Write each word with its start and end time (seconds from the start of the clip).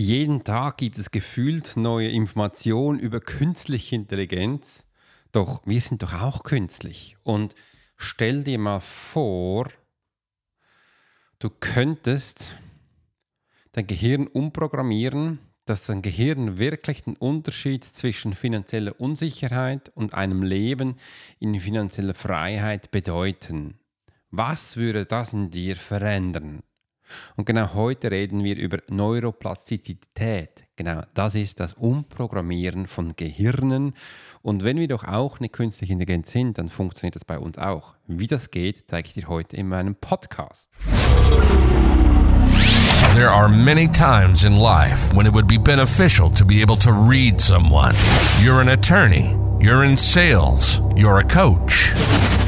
Jeden 0.00 0.44
Tag 0.44 0.76
gibt 0.76 0.96
es 1.00 1.10
gefühlt 1.10 1.76
neue 1.76 2.08
Informationen 2.08 3.00
über 3.00 3.18
künstliche 3.20 3.96
Intelligenz. 3.96 4.86
Doch 5.32 5.60
wir 5.66 5.80
sind 5.80 6.04
doch 6.04 6.14
auch 6.14 6.44
künstlich. 6.44 7.16
Und 7.24 7.56
stell 7.96 8.44
dir 8.44 8.60
mal 8.60 8.78
vor, 8.78 9.66
du 11.40 11.50
könntest 11.50 12.54
dein 13.72 13.88
Gehirn 13.88 14.28
umprogrammieren, 14.28 15.40
dass 15.64 15.86
dein 15.86 16.00
Gehirn 16.00 16.58
wirklich 16.58 17.02
den 17.02 17.16
Unterschied 17.16 17.82
zwischen 17.82 18.34
finanzieller 18.34 19.00
Unsicherheit 19.00 19.90
und 19.96 20.14
einem 20.14 20.42
Leben 20.42 20.94
in 21.40 21.58
finanzieller 21.58 22.14
Freiheit 22.14 22.92
bedeuten. 22.92 23.80
Was 24.30 24.76
würde 24.76 25.06
das 25.06 25.32
in 25.32 25.50
dir 25.50 25.74
verändern? 25.74 26.62
Und 27.36 27.44
genau 27.44 27.74
heute 27.74 28.10
reden 28.10 28.44
wir 28.44 28.56
über 28.56 28.78
Neuroplastizität. 28.88 30.64
Genau, 30.76 31.02
das 31.14 31.34
ist 31.34 31.60
das 31.60 31.74
Umprogrammieren 31.74 32.86
von 32.86 33.14
Gehirnen. 33.16 33.94
Und 34.42 34.64
wenn 34.64 34.78
wir 34.78 34.88
doch 34.88 35.04
auch 35.04 35.38
eine 35.38 35.48
künstliche 35.48 35.92
Intelligenz 35.92 36.30
sind, 36.30 36.58
dann 36.58 36.68
funktioniert 36.68 37.16
das 37.16 37.24
bei 37.24 37.38
uns 37.38 37.58
auch. 37.58 37.94
Wie 38.06 38.26
das 38.26 38.50
geht, 38.50 38.88
zeige 38.88 39.08
ich 39.08 39.14
dir 39.14 39.28
heute 39.28 39.56
in 39.56 39.68
meinem 39.68 39.96
Podcast. 39.96 40.70
There 43.14 43.30
are 43.30 43.48
many 43.48 43.88
times 43.88 44.44
in 44.44 44.56
life 44.56 45.12
when 45.16 45.26
it 45.26 45.34
would 45.34 45.48
be 45.48 45.58
beneficial 45.58 46.30
to 46.30 46.44
be 46.44 46.62
able 46.62 46.76
to 46.76 46.92
read 46.92 47.40
someone. 47.40 47.94
You're 48.40 48.60
an 48.60 48.68
attorney, 48.68 49.34
you're 49.58 49.84
in 49.84 49.96
sales, 49.96 50.80
you're 50.94 51.18
a 51.18 51.24
coach, 51.24 51.92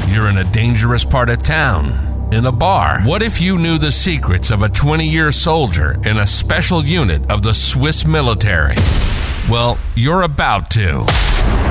you're 0.07 0.29
in 0.29 0.37
a 0.37 0.45
dangerous 0.45 1.03
part 1.03 1.29
of 1.29 1.43
town 1.43 2.10
in 2.31 2.45
a 2.45 2.51
bar. 2.51 3.01
What 3.03 3.21
if 3.21 3.41
you 3.41 3.57
knew 3.57 3.77
the 3.77 3.91
secrets 3.91 4.51
of 4.51 4.63
a 4.63 4.69
20 4.69 5.07
year 5.07 5.31
soldier 5.31 5.99
in 6.07 6.17
a 6.17 6.25
special 6.25 6.83
unit 6.83 7.29
of 7.29 7.41
the 7.41 7.53
Swiss 7.53 8.05
military? 8.05 8.75
Well, 9.49 9.77
you're 9.95 10.23
about 10.23 10.69
to. 10.71 11.70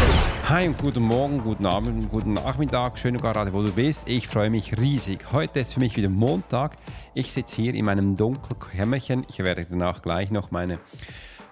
Hi 0.51 0.67
und 0.67 0.77
guten 0.77 1.03
Morgen, 1.03 1.37
guten 1.37 1.65
Abend, 1.65 2.11
guten 2.11 2.33
Nachmittag, 2.33 2.99
schön 2.99 3.15
gerade 3.15 3.53
wo 3.53 3.63
du 3.63 3.71
bist. 3.71 4.03
Ich 4.05 4.27
freue 4.27 4.49
mich 4.49 4.77
riesig. 4.77 5.31
Heute 5.31 5.61
ist 5.61 5.75
für 5.75 5.79
mich 5.79 5.95
wieder 5.95 6.09
Montag. 6.09 6.75
Ich 7.13 7.31
sitze 7.31 7.55
hier 7.55 7.73
in 7.73 7.85
meinem 7.85 8.17
dunklen 8.17 8.59
Kämmerchen. 8.59 9.25
Ich 9.29 9.39
werde 9.39 9.65
danach 9.69 10.01
gleich 10.01 10.29
noch 10.29 10.51
meine, 10.51 10.79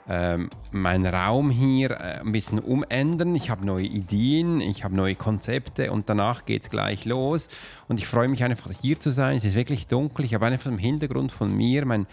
ähm, 0.09 0.49
meinen 0.71 1.05
Raum 1.05 1.49
hier 1.49 1.91
äh, 1.91 2.19
ein 2.19 2.33
bisschen 2.33 2.59
umändern. 2.59 3.35
Ich 3.35 3.49
habe 3.49 3.65
neue 3.65 3.85
Ideen, 3.85 4.59
ich 4.59 4.83
habe 4.83 4.93
neue 4.97 5.15
Konzepte 5.15 5.93
und 5.93 6.09
danach 6.09 6.43
geht 6.43 6.63
es 6.63 6.69
gleich 6.69 7.05
los. 7.05 7.47
Und 7.87 7.99
ich 7.99 8.05
freue 8.05 8.27
mich 8.27 8.43
einfach 8.43 8.69
hier 8.81 8.99
zu 8.99 9.11
sein. 9.11 9.37
Es 9.37 9.45
ist 9.45 9.55
wirklich 9.55 9.87
dunkel. 9.87 10.25
Ich 10.25 10.33
habe 10.33 10.47
einfach 10.47 10.69
im 10.69 10.77
Hintergrund 10.77 11.31
von 11.31 11.55
mir 11.55 11.85
mein 11.85 12.05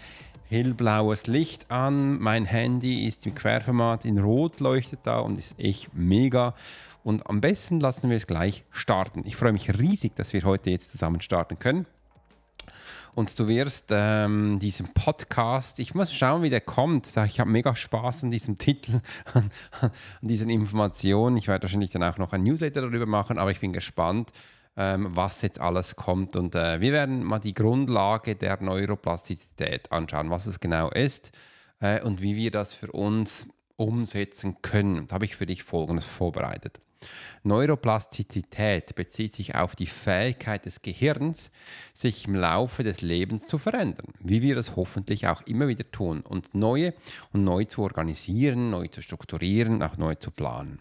hellblaues 0.49 1.27
Licht 1.27 1.69
an. 1.69 2.19
Mein 2.19 2.45
Handy 2.45 3.05
ist 3.07 3.25
im 3.25 3.35
Querformat 3.35 4.05
in 4.05 4.17
Rot 4.17 4.59
leuchtet 4.59 5.01
da 5.03 5.19
und 5.19 5.37
ist 5.37 5.59
echt 5.59 5.93
mega. 5.93 6.55
Und 7.03 7.29
am 7.29 7.41
besten 7.41 7.79
lassen 7.79 8.09
wir 8.09 8.17
es 8.17 8.27
gleich 8.27 8.63
starten. 8.71 9.23
Ich 9.25 9.35
freue 9.35 9.53
mich 9.53 9.77
riesig, 9.77 10.15
dass 10.15 10.33
wir 10.33 10.43
heute 10.43 10.69
jetzt 10.69 10.91
zusammen 10.91 11.21
starten 11.21 11.59
können. 11.59 11.85
Und 13.17 13.39
du 13.39 13.47
wirst 13.47 13.87
ähm, 13.89 14.59
diesen 14.59 14.93
Podcast, 14.93 15.79
ich 15.79 15.95
muss 15.95 16.13
schauen, 16.13 16.43
wie 16.43 16.51
der 16.51 16.61
kommt. 16.61 17.07
Ich 17.07 17.39
habe 17.39 17.49
mega 17.49 17.75
Spaß 17.75 18.25
an 18.25 18.31
diesem 18.31 18.59
Titel, 18.59 19.01
an, 19.33 19.49
an 19.81 19.91
diesen 20.21 20.51
Informationen. 20.51 21.35
Ich 21.37 21.47
werde 21.47 21.63
wahrscheinlich 21.63 21.89
dann 21.89 22.03
auch 22.03 22.19
noch 22.19 22.31
ein 22.33 22.43
Newsletter 22.43 22.81
darüber 22.81 23.07
machen, 23.07 23.39
aber 23.39 23.49
ich 23.49 23.59
bin 23.59 23.73
gespannt, 23.73 24.31
ähm, 24.77 25.07
was 25.09 25.41
jetzt 25.41 25.59
alles 25.59 25.95
kommt. 25.95 26.35
Und 26.35 26.55
äh, 26.55 26.79
wir 26.79 26.93
werden 26.93 27.23
mal 27.23 27.39
die 27.39 27.53
Grundlage 27.53 28.35
der 28.35 28.61
Neuroplastizität 28.61 29.91
anschauen, 29.91 30.29
was 30.29 30.45
es 30.45 30.59
genau 30.59 30.89
ist 30.91 31.31
äh, 31.79 32.01
und 32.01 32.21
wie 32.21 32.35
wir 32.35 32.51
das 32.51 32.73
für 32.73 32.91
uns 32.91 33.47
umsetzen 33.75 34.61
können. 34.61 35.07
Da 35.07 35.15
habe 35.15 35.25
ich 35.25 35.35
für 35.35 35.45
dich 35.45 35.63
Folgendes 35.63 36.05
vorbereitet. 36.05 36.79
Neuroplastizität 37.43 38.95
bezieht 38.95 39.33
sich 39.33 39.55
auf 39.55 39.75
die 39.75 39.85
Fähigkeit 39.85 40.65
des 40.65 40.81
Gehirns, 40.81 41.51
sich 41.93 42.27
im 42.27 42.35
Laufe 42.35 42.83
des 42.83 43.01
Lebens 43.01 43.47
zu 43.47 43.57
verändern, 43.57 44.13
wie 44.19 44.41
wir 44.41 44.55
das 44.55 44.75
hoffentlich 44.75 45.27
auch 45.27 45.43
immer 45.43 45.67
wieder 45.67 45.89
tun 45.91 46.21
und 46.21 46.55
neue 46.55 46.93
und 47.33 47.43
neu 47.43 47.65
zu 47.65 47.83
organisieren, 47.83 48.71
neu 48.71 48.87
zu 48.87 49.01
strukturieren, 49.01 49.83
auch 49.83 49.97
neu 49.97 50.15
zu 50.15 50.31
planen. 50.31 50.79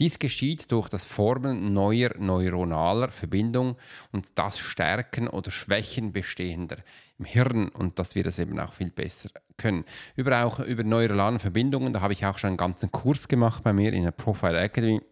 Dies 0.00 0.18
geschieht 0.18 0.72
durch 0.72 0.88
das 0.88 1.04
Formen 1.04 1.74
neuer 1.74 2.16
neuronaler 2.18 3.10
Verbindungen 3.10 3.76
und 4.12 4.38
das 4.38 4.58
Stärken 4.58 5.28
oder 5.28 5.50
Schwächen 5.50 6.10
bestehender 6.10 6.78
im 7.18 7.26
Hirn 7.26 7.68
und 7.68 7.98
dass 7.98 8.14
wir 8.14 8.24
das 8.24 8.38
eben 8.38 8.58
auch 8.58 8.72
viel 8.72 8.90
besser 8.90 9.28
können. 9.58 9.84
Über 10.16 10.42
auch 10.42 10.58
über 10.58 10.84
neuronale 10.84 11.38
Verbindungen, 11.38 11.92
da 11.92 12.00
habe 12.00 12.14
ich 12.14 12.24
auch 12.24 12.38
schon 12.38 12.48
einen 12.48 12.56
ganzen 12.56 12.90
Kurs 12.90 13.28
gemacht 13.28 13.62
bei 13.62 13.74
mir 13.74 13.92
in 13.92 14.04
der 14.04 14.10
Profile 14.10 14.58
Academy 14.58 15.02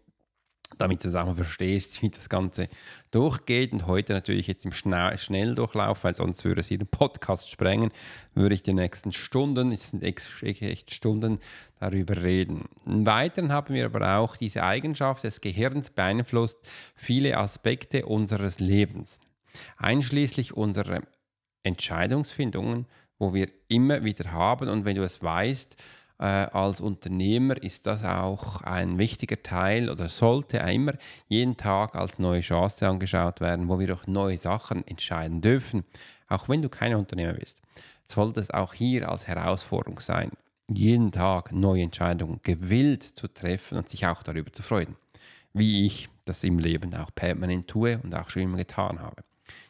damit 0.77 1.03
du 1.03 1.09
es 1.09 1.15
auch 1.15 1.25
mal 1.25 1.35
verstehst, 1.35 2.03
wie 2.03 2.11
das 2.11 2.29
Ganze 2.29 2.69
durchgeht. 3.11 3.73
Und 3.73 3.87
heute 3.87 4.13
natürlich 4.13 4.47
jetzt 4.47 4.67
im 4.67 4.73
Schnelldurchlauf, 4.73 6.05
weil 6.05 6.15
sonst 6.15 6.45
würde 6.45 6.61
es 6.61 6.69
hier 6.69 6.79
den 6.79 6.87
Podcast 6.87 7.51
sprengen, 7.51 7.91
würde 8.35 8.55
ich 8.55 8.63
die 8.63 8.75
nächsten 8.75 9.13
Stunden, 9.13 9.73
es 9.73 9.91
sind 9.91 10.03
echt 10.03 10.93
Stunden, 10.95 11.39
darüber 11.81 12.23
reden. 12.23 12.67
Im 12.85 13.07
Weiteren 13.07 13.53
haben 13.53 13.75
wir 13.75 13.87
aber 13.87 14.19
auch 14.19 14.37
diese 14.37 14.63
Eigenschaft 14.63 15.25
des 15.25 15.41
Gehirns 15.41 15.91
beeinflusst 15.91 16.59
viele 16.95 17.39
Aspekte 17.39 18.07
unseres 18.07 18.59
Lebens, 18.59 19.21
einschließlich 19.79 20.55
unserer 20.55 21.03
Entscheidungsfindungen, 21.63 22.87
wo 23.19 23.35
wir 23.35 23.49
immer 23.69 24.05
wieder 24.05 24.33
haben. 24.33 24.69
Und 24.69 24.85
wenn 24.85 24.97
du 24.97 25.03
es 25.03 25.23
weißt, 25.23 25.77
äh, 26.19 26.25
als 26.25 26.81
Unternehmer 26.81 27.63
ist 27.63 27.87
das 27.87 28.05
auch 28.05 28.63
ein 28.63 28.99
wichtiger 28.99 29.43
Teil 29.43 29.89
oder 29.89 30.09
sollte 30.09 30.59
immer 30.59 30.95
jeden 31.29 31.57
Tag 31.57 31.95
als 31.95 32.19
neue 32.19 32.41
Chance 32.41 32.89
angeschaut 32.89 33.41
werden, 33.41 33.69
wo 33.69 33.79
wir 33.79 33.87
doch 33.87 34.07
neue 34.07 34.37
Sachen 34.37 34.87
entscheiden 34.87 35.41
dürfen. 35.41 35.85
Auch 36.29 36.49
wenn 36.49 36.63
du 36.63 36.69
kein 36.69 36.95
Unternehmer 36.95 37.35
bist, 37.35 37.63
sollte 38.05 38.41
es 38.41 38.51
auch 38.51 38.75
hier 38.75 39.09
als 39.09 39.27
Herausforderung 39.27 40.01
sein, 40.01 40.33
jeden 40.69 41.13
Tag 41.13 41.53
neue 41.53 41.83
Entscheidungen 41.83 42.41
gewillt 42.43 43.03
zu 43.03 43.29
treffen 43.29 43.79
und 43.79 43.89
sich 43.89 44.07
auch 44.07 44.23
darüber 44.23 44.53
zu 44.53 44.63
freuen, 44.63 44.97
wie 45.53 45.87
ich 45.87 46.09
das 46.25 46.45
im 46.45 46.59
Leben 46.59 46.95
auch 46.95 47.15
permanent 47.15 47.69
tue 47.69 47.99
und 48.03 48.15
auch 48.15 48.29
schon 48.29 48.43
immer 48.43 48.59
getan 48.59 49.01
habe. 49.01 49.23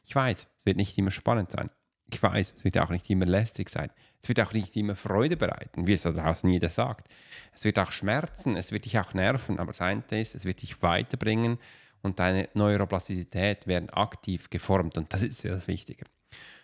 Ich 0.04 0.14
weiß, 0.14 0.46
es 0.56 0.66
wird 0.66 0.76
nicht 0.76 0.96
immer 0.98 1.10
spannend 1.10 1.52
sein. 1.52 1.70
Ich 2.10 2.22
weiß, 2.22 2.54
es 2.56 2.64
wird 2.64 2.78
auch 2.78 2.90
nicht 2.90 3.08
immer 3.10 3.26
lästig 3.26 3.68
sein. 3.68 3.90
Es 4.22 4.28
wird 4.28 4.40
auch 4.40 4.52
nicht 4.52 4.76
immer 4.76 4.96
Freude 4.96 5.36
bereiten, 5.36 5.86
wie 5.86 5.92
es 5.92 6.02
da 6.02 6.10
draußen 6.10 6.48
jeder 6.50 6.70
sagt. 6.70 7.08
Es 7.54 7.64
wird 7.64 7.78
auch 7.78 7.92
schmerzen, 7.92 8.56
es 8.56 8.72
wird 8.72 8.86
dich 8.86 8.98
auch 8.98 9.14
nerven, 9.14 9.58
aber 9.58 9.72
das 9.72 9.80
eine 9.80 10.02
ist, 10.10 10.34
es 10.34 10.44
wird 10.44 10.62
dich 10.62 10.82
weiterbringen 10.82 11.58
und 12.02 12.18
deine 12.18 12.48
Neuroplastizität 12.54 13.66
werden 13.66 13.90
aktiv 13.90 14.50
geformt 14.50 14.96
und 14.96 15.12
das 15.12 15.22
ist 15.22 15.44
ja 15.44 15.52
das 15.52 15.68
Wichtige. 15.68 16.04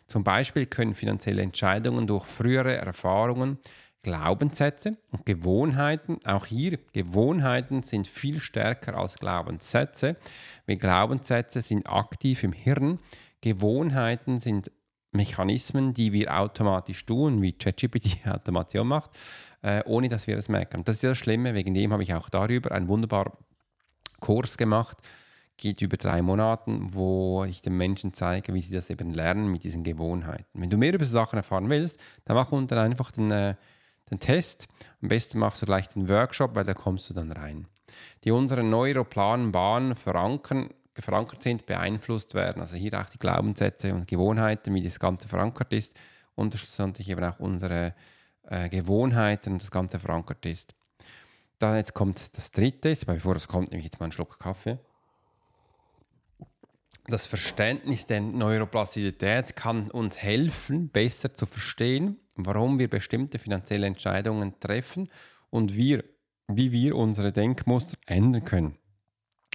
Zum 0.06 0.25
Beispiel 0.25 0.66
können 0.66 0.94
finanzielle 0.94 1.43
Entscheidungen 1.43 2.06
durch 2.06 2.25
frühere 2.25 2.77
Erfahrungen, 2.77 3.59
Glaubenssätze 4.03 4.99
und 5.10 5.25
Gewohnheiten, 5.25 6.18
auch 6.27 6.45
hier 6.45 6.78
Gewohnheiten 6.92 7.83
sind 7.83 8.07
viel 8.07 8.39
stärker 8.39 8.97
als 8.97 9.16
Glaubenssätze, 9.16 10.16
weil 10.66 10.77
Glaubenssätze 10.77 11.63
sind 11.63 11.89
aktiv 11.89 12.42
im 12.45 12.53
Hirn, 12.53 12.98
Gewohnheiten 13.41 14.39
sind 14.39 14.71
Mechanismen, 15.15 15.95
die 15.95 16.13
wir 16.13 16.37
automatisch 16.39 17.05
tun, 17.07 17.41
wie 17.43 17.53
ChatGPT 17.53 18.27
Automation 18.27 18.87
macht, 18.87 19.11
äh, 19.63 19.83
ohne 19.87 20.09
dass 20.09 20.27
wir 20.27 20.37
es 20.37 20.49
merken. 20.49 20.83
Das 20.84 20.97
ist 20.97 21.05
das 21.05 21.19
Schlimme, 21.19 21.55
wegen 21.55 21.75
dem 21.75 21.93
habe 21.93 22.03
ich 22.03 22.15
auch 22.15 22.28
darüber 22.28 22.72
einen 22.72 22.89
wunderbaren 22.89 23.33
Kurs 24.21 24.57
gemacht, 24.57 24.99
geht 25.57 25.83
über 25.83 25.97
drei 25.97 26.22
Monate, 26.22 26.65
wo 26.81 27.45
ich 27.45 27.63
den 27.63 27.77
Menschen 27.77 28.13
zeige, 28.13 28.55
wie 28.55 28.61
sie 28.61 28.75
das 28.75 28.91
eben 28.91 29.13
lernen 29.13 29.51
mit 29.51 29.65
diesen 29.65 29.84
Gewohnheiten. 29.84 30.47
Wenn 30.55 30.71
du 30.71 30.77
mehr 30.77 30.95
über 30.95 31.05
Sachen 31.05 31.37
erfahren 31.37 31.71
willst, 31.71 32.01
dann 32.25 32.37
mach 32.37 32.51
unten 32.53 32.77
einfach 32.77 33.11
den, 33.13 33.31
äh, 33.31 33.55
den 34.11 34.19
Test. 34.19 34.66
Am 35.01 35.09
besten 35.09 35.39
machst 35.39 35.63
du 35.63 35.66
gleich 35.66 35.89
den 35.89 36.09
Workshop, 36.09 36.55
weil 36.55 36.65
da 36.65 36.75
kommst 36.75 37.09
du 37.09 37.15
dann 37.15 37.33
rein. 37.33 37.66
Die 38.25 38.33
unsere 38.33 38.65
neuroplanen 38.65 39.53
Bahnen 39.53 39.95
verankern 39.95 40.71
verankert 41.02 41.42
sind, 41.42 41.66
beeinflusst 41.66 42.34
werden. 42.34 42.60
Also 42.60 42.76
hier 42.76 43.00
auch 43.00 43.08
die 43.08 43.18
Glaubenssätze 43.18 43.94
und 43.94 44.06
Gewohnheiten, 44.06 44.74
wie 44.74 44.82
das 44.82 44.98
Ganze 44.98 45.28
verankert 45.28 45.72
ist 45.72 45.96
und 46.34 46.54
schlussendlich 46.54 47.08
eben 47.08 47.24
auch 47.24 47.38
unsere 47.41 47.94
äh, 48.48 48.68
Gewohnheiten 48.68 49.54
und 49.54 49.62
das 49.62 49.70
Ganze 49.70 49.98
verankert 49.98 50.44
ist. 50.46 50.74
Dann 51.58 51.76
jetzt 51.76 51.94
kommt 51.94 52.36
das 52.36 52.50
dritte, 52.50 52.94
aber 53.02 53.14
bevor 53.14 53.34
das 53.34 53.48
kommt, 53.48 53.70
nehme 53.70 53.80
ich 53.80 53.86
jetzt 53.86 54.00
mal 54.00 54.04
einen 54.04 54.12
Schluck 54.12 54.38
Kaffee. 54.38 54.78
Das 57.06 57.26
Verständnis 57.26 58.06
der 58.06 58.22
Neuroplastizität 58.22 59.56
kann 59.56 59.91
uns 59.91 60.22
helfen, 60.22 60.88
besser 60.88 61.34
zu 61.34 61.44
verstehen, 61.44 62.18
warum 62.34 62.78
wir 62.78 62.88
bestimmte 62.88 63.38
finanzielle 63.38 63.86
Entscheidungen 63.86 64.58
treffen 64.58 65.10
und 65.50 65.74
wir, 65.74 66.02
wie 66.48 66.72
wir 66.72 66.96
unsere 66.96 67.30
Denkmuster 67.30 67.98
ändern 68.06 68.44
können, 68.44 68.78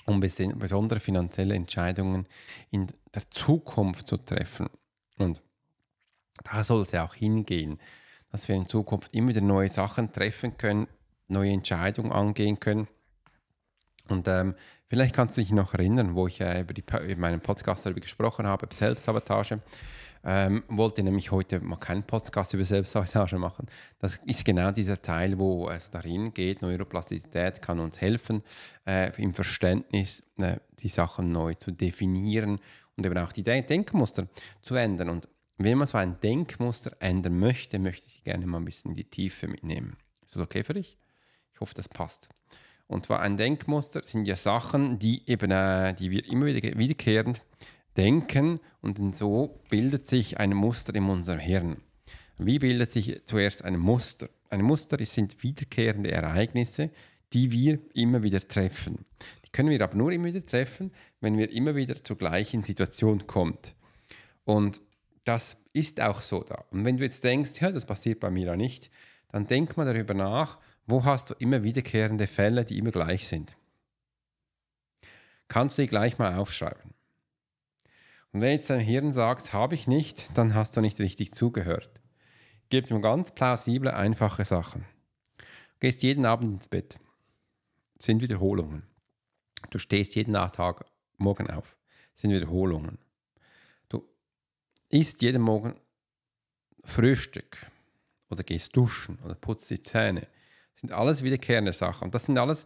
um 0.09 0.19
besondere 0.19 0.99
finanzielle 0.99 1.55
Entscheidungen 1.55 2.27
in 2.71 2.87
der 3.13 3.29
Zukunft 3.29 4.07
zu 4.07 4.17
treffen. 4.17 4.67
Und 5.17 5.41
da 6.43 6.63
soll 6.63 6.81
es 6.81 6.91
ja 6.91 7.05
auch 7.05 7.15
hingehen, 7.15 7.79
dass 8.31 8.47
wir 8.47 8.55
in 8.55 8.65
Zukunft 8.65 9.13
immer 9.13 9.29
wieder 9.29 9.41
neue 9.41 9.69
Sachen 9.69 10.11
treffen 10.11 10.57
können, 10.57 10.87
neue 11.27 11.51
Entscheidungen 11.51 12.11
angehen 12.11 12.59
können. 12.59 12.87
Und 14.07 14.27
ähm, 14.27 14.55
vielleicht 14.87 15.15
kannst 15.15 15.37
du 15.37 15.41
dich 15.41 15.51
noch 15.51 15.73
erinnern, 15.73 16.15
wo 16.15 16.27
ich 16.27 16.41
äh, 16.41 16.61
über, 16.61 16.73
die, 16.73 16.81
über 16.81 17.21
meinen 17.21 17.41
Podcast 17.41 17.85
darüber 17.85 18.01
gesprochen 18.01 18.47
habe, 18.47 18.65
über 18.65 18.75
Selbstsabotage. 18.75 19.59
Ähm, 20.23 20.63
wollte 20.67 21.01
nämlich 21.01 21.31
heute 21.31 21.61
mal 21.61 21.77
keinen 21.77 22.03
Podcast 22.03 22.53
über 22.53 22.65
Selbstsabotage 22.65 23.37
machen. 23.37 23.67
Das 23.99 24.19
ist 24.25 24.43
genau 24.43 24.71
dieser 24.71 25.01
Teil, 25.01 25.39
wo 25.39 25.69
es 25.69 25.89
darin 25.91 26.33
geht. 26.33 26.61
Neuroplastizität 26.61 27.61
kann 27.61 27.79
uns 27.79 28.01
helfen, 28.01 28.43
äh, 28.85 29.11
im 29.21 29.33
Verständnis 29.33 30.23
äh, 30.37 30.57
die 30.79 30.89
Sachen 30.89 31.31
neu 31.31 31.53
zu 31.53 31.71
definieren 31.71 32.59
und 32.97 33.05
eben 33.05 33.17
auch 33.17 33.31
die 33.31 33.43
Denkmuster 33.43 34.27
zu 34.61 34.75
ändern. 34.75 35.09
Und 35.09 35.29
wenn 35.57 35.77
man 35.77 35.87
so 35.87 35.97
ein 35.97 36.19
Denkmuster 36.19 36.91
ändern 36.99 37.39
möchte, 37.39 37.79
möchte 37.79 38.07
ich 38.07 38.23
gerne 38.23 38.45
mal 38.45 38.57
ein 38.57 38.65
bisschen 38.65 38.91
in 38.91 38.95
die 38.95 39.09
Tiefe 39.09 39.47
mitnehmen. 39.47 39.97
Ist 40.25 40.35
das 40.35 40.41
okay 40.41 40.63
für 40.63 40.73
dich? 40.73 40.97
Ich 41.53 41.61
hoffe, 41.61 41.73
das 41.75 41.87
passt. 41.87 42.29
Und 42.87 43.05
zwar 43.05 43.19
ein 43.21 43.37
Denkmuster 43.37 44.01
sind 44.03 44.25
ja 44.25 44.35
Sachen, 44.35 44.99
die 44.99 45.21
eben, 45.29 45.51
äh, 45.51 45.93
die 45.93 46.11
wir 46.11 46.25
immer 46.25 46.47
wieder 46.47 46.77
wiederkehrend 46.77 47.41
denken 47.97 48.59
und 48.81 49.15
so 49.15 49.61
bildet 49.69 50.07
sich 50.07 50.39
ein 50.39 50.51
Muster 50.51 50.95
in 50.95 51.09
unserem 51.09 51.39
Hirn. 51.39 51.77
Wie 52.37 52.59
bildet 52.59 52.91
sich 52.91 53.21
zuerst 53.25 53.65
ein 53.65 53.77
Muster? 53.77 54.29
Ein 54.49 54.61
Muster 54.61 55.03
sind 55.05 55.43
wiederkehrende 55.43 56.11
Ereignisse, 56.11 56.89
die 57.33 57.51
wir 57.51 57.79
immer 57.93 58.23
wieder 58.23 58.47
treffen. 58.47 59.03
Die 59.45 59.51
können 59.51 59.69
wir 59.69 59.81
aber 59.83 59.97
nur 59.97 60.11
immer 60.11 60.25
wieder 60.25 60.45
treffen, 60.45 60.91
wenn 61.21 61.37
wir 61.37 61.51
immer 61.51 61.75
wieder 61.75 62.03
zur 62.03 62.17
gleichen 62.17 62.63
Situation 62.63 63.27
kommen. 63.27 63.57
Und 64.45 64.81
das 65.25 65.57
ist 65.73 66.01
auch 66.01 66.21
so 66.21 66.43
da. 66.43 66.65
Und 66.71 66.85
wenn 66.85 66.97
du 66.97 67.03
jetzt 67.03 67.23
denkst, 67.23 67.61
ja, 67.61 67.71
das 67.71 67.85
passiert 67.85 68.19
bei 68.19 68.31
mir 68.31 68.47
ja 68.47 68.55
nicht, 68.55 68.89
dann 69.31 69.45
denk 69.45 69.77
mal 69.77 69.85
darüber 69.85 70.13
nach, 70.13 70.57
wo 70.87 71.03
hast 71.03 71.29
du 71.29 71.33
immer 71.39 71.63
wiederkehrende 71.63 72.25
Fälle, 72.25 72.65
die 72.65 72.77
immer 72.77 72.91
gleich 72.91 73.27
sind. 73.27 73.55
Kannst 75.47 75.77
du 75.77 75.83
die 75.83 75.87
gleich 75.87 76.17
mal 76.17 76.35
aufschreiben. 76.35 76.93
Und 78.31 78.41
wenn 78.41 78.51
jetzt 78.51 78.69
dein 78.69 78.79
Hirn 78.79 79.11
sagt, 79.11 79.53
habe 79.53 79.75
ich 79.75 79.87
nicht, 79.87 80.37
dann 80.37 80.53
hast 80.53 80.77
du 80.77 80.81
nicht 80.81 80.99
richtig 80.99 81.33
zugehört. 81.33 81.91
Gib 82.69 82.91
ihm 82.91 83.01
ganz 83.01 83.31
plausible, 83.31 83.93
einfache 83.93 84.45
Sachen. 84.45 84.85
Du 85.37 85.45
gehst 85.79 86.03
jeden 86.03 86.25
Abend 86.25 86.47
ins 86.47 86.67
Bett. 86.67 86.99
Das 87.97 88.05
sind 88.05 88.21
Wiederholungen. 88.21 88.83
Du 89.71 89.79
stehst 89.79 90.15
jeden 90.15 90.33
Tag 90.33 90.85
morgen 91.17 91.49
auf. 91.49 91.77
Das 92.13 92.21
sind 92.21 92.31
Wiederholungen 92.31 92.99
isst 94.89 95.21
jeden 95.21 95.41
Morgen 95.41 95.75
Frühstück 96.83 97.57
oder 98.29 98.43
gehst 98.43 98.75
duschen 98.75 99.19
oder 99.23 99.35
putzt 99.35 99.69
die 99.69 99.81
Zähne. 99.81 100.21
Das 100.21 100.81
sind 100.81 100.91
alles 100.91 101.23
wiederkehrende 101.23 101.73
Sachen. 101.73 102.05
Und 102.05 102.15
das 102.15 102.25
sind 102.25 102.37
alles 102.37 102.65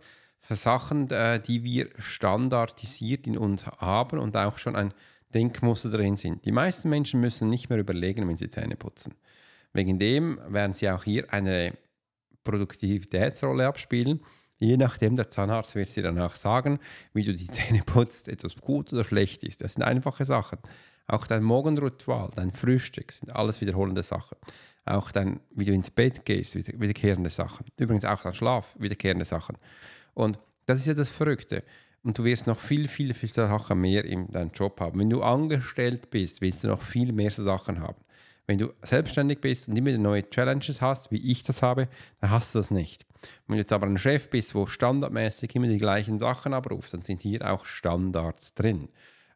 Sachen, 0.50 1.09
äh, 1.09 1.39
die 1.39 1.63
wir 1.63 1.89
standardisiert 2.00 3.27
in 3.27 3.38
uns 3.38 3.66
haben 3.66 4.19
und 4.19 4.36
auch 4.36 4.57
schon 4.57 4.75
ein 4.75 4.94
Denkmuster 5.33 5.89
drin 5.89 6.18
sind. 6.18 6.45
Die 6.45 6.51
meisten 6.51 6.89
Menschen 6.89 7.19
müssen 7.19 7.50
nicht 7.50 7.69
mehr 7.69 7.80
überlegen, 7.80 8.27
wenn 8.27 8.38
sie 8.38 8.50
Zähne 8.50 8.75
putzen. 8.75 9.15
Wegen 9.74 10.00
dem 10.00 10.39
werden 10.47 10.74
sie 10.74 10.89
auch 10.89 11.03
hier 11.03 11.31
eine 11.33 11.74
Produktivitätsrolle 12.44 13.68
abspielen. 13.68 14.21
Je 14.59 14.77
nachdem, 14.77 15.15
der 15.15 15.30
Zahnarzt 15.30 15.75
wird 15.75 15.95
dir 15.95 16.03
danach 16.03 16.35
sagen, 16.35 16.80
wie 17.13 17.24
du 17.24 17.33
die 17.33 17.47
Zähne 17.47 17.81
putzt, 17.85 18.27
etwas 18.27 18.56
gut 18.57 18.94
oder 18.94 19.03
schlecht 19.03 19.44
ist. 19.44 19.62
Das 19.62 19.74
sind 19.74 19.83
einfache 19.83 20.25
Sachen. 20.25 20.59
Auch 21.07 21.27
dein 21.27 21.44
Morgenritual, 21.44 22.30
dein 22.35 22.51
Frühstück 22.51 23.12
sind 23.12 23.35
alles 23.35 23.59
wiederholende 23.59 24.03
Sachen. 24.03 24.38
Auch 24.85 25.12
dein, 25.12 25.39
wie 25.51 25.65
du 25.65 25.74
ins 25.74 25.91
Bett 25.91 26.25
gehst, 26.25 26.56
wiederkehrende 26.56 27.30
Sachen. 27.30 27.65
Übrigens 27.77 28.06
auch 28.06 28.21
dein 28.21 28.33
Schlaf, 28.33 28.75
wiederkehrende 28.80 29.25
Sachen. 29.25 29.57
Und 30.13 30.39
das 30.65 30.80
ist 30.80 30.88
ja 30.88 30.94
das 30.94 31.09
Verrückte. 31.09 31.63
Und 32.03 32.17
du 32.17 32.25
wirst 32.25 32.47
noch 32.47 32.59
viel, 32.59 32.88
viel, 32.88 33.13
viel 33.13 33.29
Sachen 33.29 33.79
mehr 33.79 34.03
in 34.03 34.29
deinem 34.29 34.51
Job 34.51 34.79
haben. 34.81 35.00
Wenn 35.00 35.09
du 35.09 35.23
angestellt 35.23 36.09
bist, 36.09 36.41
wirst 36.41 36.63
du 36.63 36.67
noch 36.67 36.81
viel 36.81 37.13
mehr 37.13 37.31
Sachen 37.31 37.79
haben. 37.79 38.03
Wenn 38.45 38.57
du 38.57 38.73
selbstständig 38.81 39.39
bist 39.39 39.69
und 39.69 39.77
immer 39.77 39.97
neue 39.97 40.29
Challenges 40.29 40.81
hast, 40.81 41.11
wie 41.11 41.31
ich 41.31 41.44
das 41.44 41.61
habe, 41.61 41.88
dann 42.19 42.29
hast 42.29 42.53
du 42.53 42.59
das 42.59 42.71
nicht. 42.71 43.05
Wenn 43.47 43.55
du 43.55 43.61
jetzt 43.61 43.71
aber 43.71 43.88
ein 43.88 43.97
Chef 43.97 44.29
bist, 44.29 44.53
wo 44.53 44.67
standardmäßig 44.67 45.55
immer 45.55 45.67
die 45.67 45.77
gleichen 45.77 46.19
Sachen 46.19 46.53
abrufst, 46.53 46.94
dann 46.94 47.03
sind 47.03 47.21
hier 47.21 47.50
auch 47.50 47.65
Standards 47.65 48.53
drin. 48.53 48.89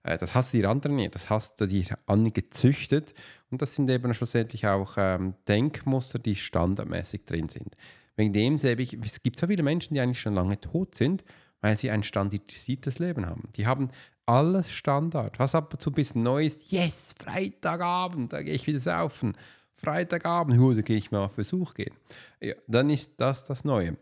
Äh, 0.04 0.18
das 0.18 0.36
hast 0.36 0.54
du 0.54 0.58
dir 0.58 0.70
antrainiert, 0.70 1.16
das 1.16 1.30
hast 1.30 1.62
du 1.62 1.68
dir 1.68 1.86
angezüchtet 2.06 3.14
und 3.50 3.62
das 3.62 3.76
sind 3.76 3.90
eben 3.90 4.14
schlussendlich 4.14 4.68
auch 4.68 4.96
ähm, 4.98 5.36
Denkmuster, 5.48 6.20
die 6.20 6.36
standardmäßig 6.36 7.24
drin 7.26 7.48
sind. 7.48 7.78
Wegen 8.18 8.34
dem 8.34 8.58
sehe 8.58 8.76
ich, 8.76 8.94
es 8.94 9.22
gibt 9.22 9.38
so 9.38 9.48
viele 9.48 9.64
Menschen, 9.64 9.94
die 9.94 10.02
eigentlich 10.02 10.20
schon 10.20 10.34
lange 10.34 10.60
tot 10.60 10.96
sind, 10.96 11.24
weil 11.62 11.78
sie 11.78 11.90
ein 11.90 12.04
standardisiertes 12.04 13.00
Leben 13.00 13.26
haben. 13.26 13.50
Die 13.56 13.68
haben 13.68 13.90
alles 14.26 14.72
Standard. 14.72 15.40
Was 15.40 15.56
ab 15.56 15.74
und 15.74 15.82
zu 15.82 15.90
ein 15.90 15.94
bisschen 15.94 16.24
neu 16.24 16.46
ist, 16.46 16.72
yes, 16.72 17.16
Freitagabend, 17.18 18.34
da 18.34 18.42
gehe 18.44 18.54
ich 18.54 18.68
wieder 18.68 18.80
saufen. 18.80 19.36
Freitagabend, 19.76 20.58
hu, 20.58 20.74
da 20.74 20.82
gehe 20.82 20.98
ich 20.98 21.12
mal 21.12 21.26
auf 21.26 21.36
Besuch 21.36 21.74
gehen. 21.74 21.96
Ja, 22.42 22.56
dann 22.68 22.90
ist 22.90 23.14
das 23.18 23.46
das 23.46 23.64
Neue. 23.64 23.98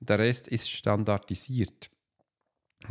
Und 0.00 0.08
der 0.08 0.18
Rest 0.18 0.48
ist 0.48 0.70
standardisiert. 0.70 1.90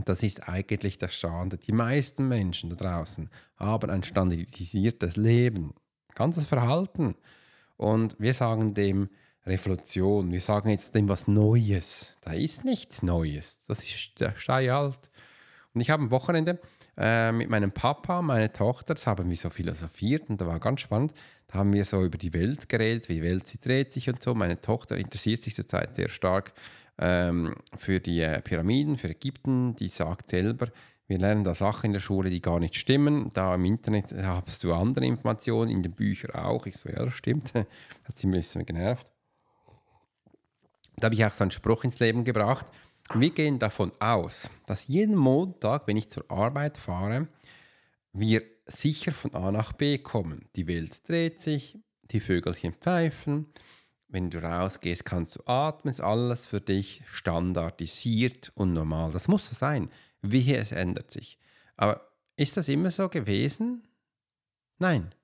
Das 0.05 0.23
ist 0.23 0.49
eigentlich 0.49 0.97
der 0.97 1.09
Standard. 1.09 1.65
Die 1.67 1.71
meisten 1.71 2.27
Menschen 2.27 2.71
da 2.71 2.75
draußen 2.75 3.29
haben 3.57 3.89
ein 3.89 4.03
standardisiertes 4.03 5.15
Leben, 5.15 5.73
ganzes 6.15 6.47
Verhalten. 6.47 7.15
Und 7.77 8.15
wir 8.19 8.33
sagen 8.33 8.73
dem 8.73 9.09
Revolution, 9.45 10.31
wir 10.31 10.39
sagen 10.39 10.69
jetzt 10.69 10.95
dem 10.95 11.09
was 11.09 11.27
Neues. 11.27 12.15
Da 12.21 12.31
ist 12.31 12.63
nichts 12.63 13.03
Neues. 13.03 13.65
Das 13.67 13.83
ist 13.83 14.19
der 14.19 14.33
alt. 14.73 15.09
Und 15.73 15.81
ich 15.81 15.89
habe 15.89 16.03
am 16.03 16.11
Wochenende 16.11 16.59
äh, 16.97 17.31
mit 17.31 17.49
meinem 17.49 17.71
Papa, 17.71 18.21
meine 18.21 18.53
Tochter, 18.53 18.93
das 18.93 19.07
haben 19.07 19.29
wir 19.29 19.35
so 19.35 19.49
philosophiert 19.49 20.29
und 20.29 20.39
da 20.39 20.47
war 20.47 20.59
ganz 20.59 20.81
spannend. 20.81 21.13
Da 21.47 21.55
haben 21.55 21.73
wir 21.73 21.83
so 21.83 22.03
über 22.03 22.17
die 22.17 22.33
Welt 22.33 22.69
geredet, 22.69 23.09
wie 23.09 23.15
die 23.15 23.21
Welt 23.23 23.47
sie 23.47 23.59
dreht 23.59 23.91
sich 23.91 24.09
und 24.09 24.21
so. 24.21 24.33
Meine 24.33 24.61
Tochter 24.61 24.97
interessiert 24.97 25.41
sich 25.41 25.55
zurzeit 25.55 25.95
sehr 25.95 26.09
stark 26.09 26.53
ähm, 26.97 27.55
für 27.75 27.99
die 27.99 28.21
äh, 28.21 28.41
Pyramiden, 28.41 28.97
für 28.97 29.09
Ägypten, 29.09 29.75
die 29.75 29.89
sagt 29.89 30.29
selber, 30.29 30.67
wir 31.07 31.17
lernen 31.17 31.43
da 31.43 31.53
Sachen 31.53 31.87
in 31.87 31.93
der 31.93 31.99
Schule, 31.99 32.29
die 32.29 32.41
gar 32.41 32.59
nicht 32.59 32.75
stimmen. 32.75 33.29
Da 33.33 33.55
im 33.55 33.65
Internet 33.65 34.13
hast 34.23 34.63
du 34.63 34.73
andere 34.73 35.05
Informationen, 35.05 35.69
in 35.69 35.83
den 35.83 35.91
Büchern 35.91 36.31
auch. 36.31 36.65
Ich 36.65 36.77
so, 36.77 36.89
ja, 36.89 37.03
das 37.03 37.13
stimmt. 37.13 37.53
Hat 37.53 38.15
sie 38.15 38.27
ein 38.27 38.31
bisschen 38.31 38.65
genervt. 38.65 39.12
Da 40.97 41.05
habe 41.05 41.15
ich 41.15 41.25
auch 41.25 41.33
so 41.33 41.43
einen 41.43 41.51
Spruch 41.51 41.83
ins 41.83 41.99
Leben 41.99 42.23
gebracht. 42.23 42.67
Wir 43.13 43.31
gehen 43.31 43.59
davon 43.59 43.91
aus, 43.99 44.49
dass 44.65 44.87
jeden 44.87 45.15
Montag, 45.15 45.87
wenn 45.87 45.97
ich 45.97 46.09
zur 46.09 46.29
Arbeit 46.31 46.77
fahre, 46.77 47.27
wir 48.13 48.43
sicher 48.65 49.11
von 49.11 49.33
A 49.33 49.51
nach 49.51 49.73
B 49.73 49.97
kommen. 49.97 50.47
Die 50.55 50.67
Welt 50.67 51.07
dreht 51.07 51.41
sich, 51.41 51.77
die 52.03 52.21
Vögelchen 52.21 52.73
pfeifen, 52.73 53.47
wenn 54.13 54.29
du 54.29 54.43
rausgehst, 54.43 55.05
kannst 55.05 55.37
du 55.37 55.41
atmen, 55.47 55.89
ist 55.89 55.99
alles 55.99 56.45
für 56.45 56.61
dich 56.61 57.01
standardisiert 57.07 58.51
und 58.53 58.71
normal. 58.71 59.11
Das 59.11 59.27
muss 59.27 59.47
so 59.47 59.55
sein. 59.55 59.89
Wie 60.21 60.53
es 60.53 60.71
ändert 60.71 61.09
sich. 61.09 61.39
Aber 61.77 62.11
ist 62.35 62.55
das 62.55 62.67
immer 62.67 62.91
so 62.91 63.09
gewesen? 63.09 63.87
Nein. 64.77 65.15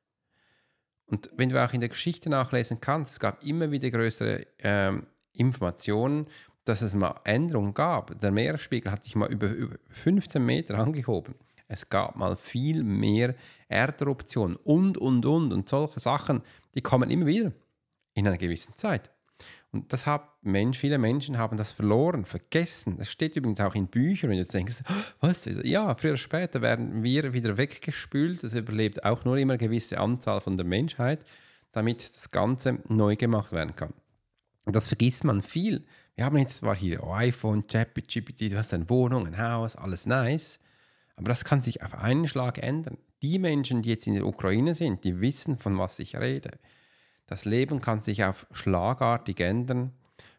Und 1.05 1.29
wenn 1.35 1.49
du 1.49 1.63
auch 1.63 1.71
in 1.73 1.81
der 1.81 1.89
Geschichte 1.89 2.29
nachlesen 2.29 2.81
kannst, 2.81 3.13
es 3.13 3.19
gab 3.19 3.43
immer 3.43 3.69
wieder 3.69 3.91
größere 3.91 4.47
ähm, 4.57 5.05
Informationen, 5.33 6.27
dass 6.65 6.81
es 6.81 6.93
mal 6.95 7.15
Änderungen 7.23 7.73
gab. 7.73 8.19
Der 8.21 8.31
Meeresspiegel 8.31 8.91
hat 8.91 9.03
sich 9.03 9.15
mal 9.15 9.31
über, 9.31 9.47
über 9.47 9.77
15 9.89 10.45
Meter 10.45 10.77
angehoben. 10.77 11.35
Es 11.67 11.89
gab 11.89 12.15
mal 12.15 12.35
viel 12.35 12.83
mehr 12.83 13.35
Erderuptionen 13.67 14.57
und, 14.57 14.97
und, 14.97 15.25
und. 15.25 15.53
Und 15.53 15.69
solche 15.69 15.99
Sachen, 15.99 16.41
die 16.73 16.81
kommen 16.81 17.09
immer 17.11 17.27
wieder 17.27 17.51
in 18.13 18.27
einer 18.27 18.37
gewissen 18.37 18.75
Zeit. 18.75 19.09
Und 19.71 19.93
das 19.93 20.07
haben 20.07 20.23
Mensch, 20.41 20.79
viele 20.79 20.97
Menschen 20.97 21.37
haben 21.37 21.57
das 21.57 21.71
verloren, 21.71 22.25
vergessen. 22.25 22.97
Das 22.97 23.11
steht 23.11 23.35
übrigens 23.35 23.59
auch 23.59 23.75
in 23.75 23.87
Büchern. 23.87 24.31
Und 24.31 24.37
jetzt 24.37 24.53
denkst 24.53 24.79
du, 24.79 24.93
was? 25.21 25.45
Ja, 25.63 25.93
früher 25.93 26.11
oder 26.11 26.17
später 26.17 26.61
werden 26.61 27.03
wir 27.03 27.33
wieder 27.33 27.55
weggespült. 27.55 28.43
Das 28.43 28.53
überlebt 28.53 29.05
auch 29.05 29.23
nur 29.25 29.37
immer 29.37 29.53
eine 29.53 29.59
gewisse 29.59 29.99
Anzahl 29.99 30.41
von 30.41 30.57
der 30.57 30.65
Menschheit, 30.65 31.19
damit 31.71 32.15
das 32.15 32.31
Ganze 32.31 32.79
neu 32.87 33.15
gemacht 33.15 33.51
werden 33.51 33.75
kann. 33.75 33.93
Und 34.69 34.75
das 34.75 34.87
vergisst 34.87 35.23
man 35.23 35.41
viel. 35.41 35.83
Wir 36.13 36.25
haben 36.25 36.37
jetzt 36.37 36.57
zwar 36.57 36.75
hier 36.75 37.03
iPhone, 37.03 37.65
ChatGPT, 37.65 38.51
du 38.51 38.57
hast 38.59 38.71
eine 38.71 38.87
Wohnung, 38.87 39.25
ein 39.25 39.41
Haus, 39.41 39.75
alles 39.75 40.05
nice, 40.05 40.59
aber 41.15 41.29
das 41.29 41.43
kann 41.43 41.59
sich 41.59 41.81
auf 41.81 41.95
einen 41.95 42.27
Schlag 42.27 42.59
ändern. 42.61 42.99
Die 43.23 43.39
Menschen, 43.39 43.81
die 43.81 43.89
jetzt 43.89 44.05
in 44.05 44.13
der 44.13 44.27
Ukraine 44.27 44.75
sind, 44.75 45.03
die 45.03 45.21
wissen, 45.21 45.57
von 45.57 45.79
was 45.79 45.97
ich 45.97 46.15
rede. 46.15 46.51
Das 47.25 47.45
Leben 47.45 47.81
kann 47.81 47.99
sich 47.99 48.23
auf 48.23 48.45
schlagartig 48.51 49.39
ändern, 49.39 49.91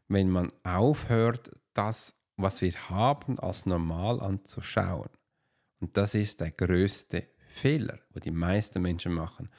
wenn 0.07 0.31
man 0.31 0.53
aufhört, 0.63 1.51
das, 1.75 2.15
was 2.37 2.63
wir 2.63 2.73
haben, 2.89 3.37
als 3.41 3.67
normal 3.67 4.21
anzuschauen. 4.21 5.11
Und 5.81 5.97
das 5.97 6.15
ist 6.15 6.41
der 6.41 6.53
größte 6.53 7.27
Fehler, 7.49 7.99
wo 8.15 8.21
die 8.21 8.31
meisten 8.31 8.81
Menschen 8.81 9.13
machen. 9.13 9.51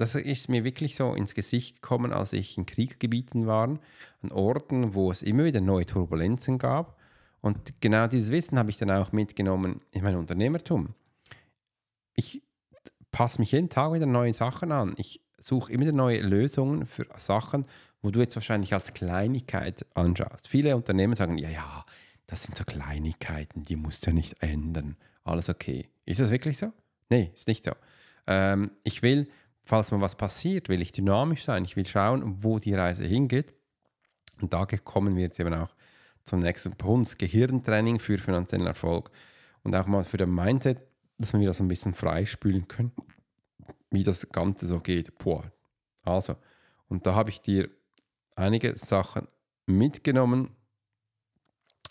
Das 0.00 0.14
ist 0.14 0.48
mir 0.48 0.64
wirklich 0.64 0.96
so 0.96 1.14
ins 1.14 1.34
Gesicht 1.34 1.82
gekommen, 1.82 2.12
als 2.12 2.32
ich 2.32 2.56
in 2.56 2.64
Kriegsgebieten 2.64 3.46
war, 3.46 3.68
an 4.22 4.32
Orten, 4.32 4.94
wo 4.94 5.10
es 5.10 5.22
immer 5.22 5.44
wieder 5.44 5.60
neue 5.60 5.84
Turbulenzen 5.84 6.58
gab. 6.58 6.98
Und 7.42 7.80
genau 7.80 8.06
dieses 8.06 8.30
Wissen 8.30 8.58
habe 8.58 8.70
ich 8.70 8.78
dann 8.78 8.90
auch 8.90 9.12
mitgenommen 9.12 9.80
in 9.90 10.02
mein 10.02 10.16
Unternehmertum. 10.16 10.94
Ich 12.14 12.42
passe 13.12 13.40
mich 13.40 13.52
jeden 13.52 13.68
Tag 13.68 13.92
wieder 13.92 14.06
neue 14.06 14.32
Sachen 14.32 14.72
an. 14.72 14.94
Ich 14.96 15.20
suche 15.38 15.72
immer 15.72 15.82
wieder 15.82 15.92
neue 15.92 16.20
Lösungen 16.20 16.86
für 16.86 17.06
Sachen, 17.16 17.66
wo 18.02 18.10
du 18.10 18.20
jetzt 18.20 18.36
wahrscheinlich 18.36 18.72
als 18.72 18.94
Kleinigkeit 18.94 19.84
anschaust. 19.94 20.48
Viele 20.48 20.76
Unternehmen 20.76 21.14
sagen, 21.14 21.38
ja, 21.38 21.50
ja, 21.50 21.84
das 22.26 22.44
sind 22.44 22.56
so 22.56 22.64
Kleinigkeiten, 22.64 23.64
die 23.64 23.76
musst 23.76 24.06
du 24.06 24.10
ja 24.10 24.14
nicht 24.14 24.42
ändern. 24.42 24.96
Alles 25.24 25.48
okay. 25.48 25.88
Ist 26.06 26.20
das 26.20 26.30
wirklich 26.30 26.58
so? 26.58 26.72
Nee, 27.10 27.30
ist 27.34 27.48
nicht 27.48 27.64
so. 27.64 27.72
Ähm, 28.26 28.70
ich 28.84 29.02
will, 29.02 29.28
falls 29.70 29.92
mal 29.92 30.00
was 30.00 30.16
passiert, 30.16 30.68
will 30.68 30.82
ich 30.82 30.90
dynamisch 30.90 31.44
sein. 31.44 31.64
Ich 31.64 31.76
will 31.76 31.86
schauen, 31.86 32.42
wo 32.42 32.58
die 32.58 32.74
Reise 32.74 33.04
hingeht. 33.04 33.54
Und 34.40 34.52
da 34.52 34.66
kommen 34.66 35.14
wir 35.14 35.22
jetzt 35.22 35.38
eben 35.38 35.54
auch 35.54 35.72
zum 36.24 36.40
nächsten 36.40 36.72
Punkt. 36.72 37.16
Gehirntraining 37.20 38.00
für 38.00 38.18
finanziellen 38.18 38.66
Erfolg. 38.66 39.12
Und 39.62 39.76
auch 39.76 39.86
mal 39.86 40.02
für 40.02 40.16
den 40.16 40.34
Mindset, 40.34 40.88
dass 41.18 41.34
wir 41.34 41.46
das 41.46 41.60
ein 41.60 41.68
bisschen 41.68 41.94
freispülen 41.94 42.66
können, 42.66 42.90
wie 43.90 44.02
das 44.02 44.28
Ganze 44.30 44.66
so 44.66 44.80
geht. 44.80 45.16
Boah. 45.18 45.52
Also, 46.02 46.34
und 46.88 47.06
da 47.06 47.14
habe 47.14 47.30
ich 47.30 47.40
dir 47.40 47.70
einige 48.34 48.74
Sachen 48.74 49.28
mitgenommen, 49.66 50.50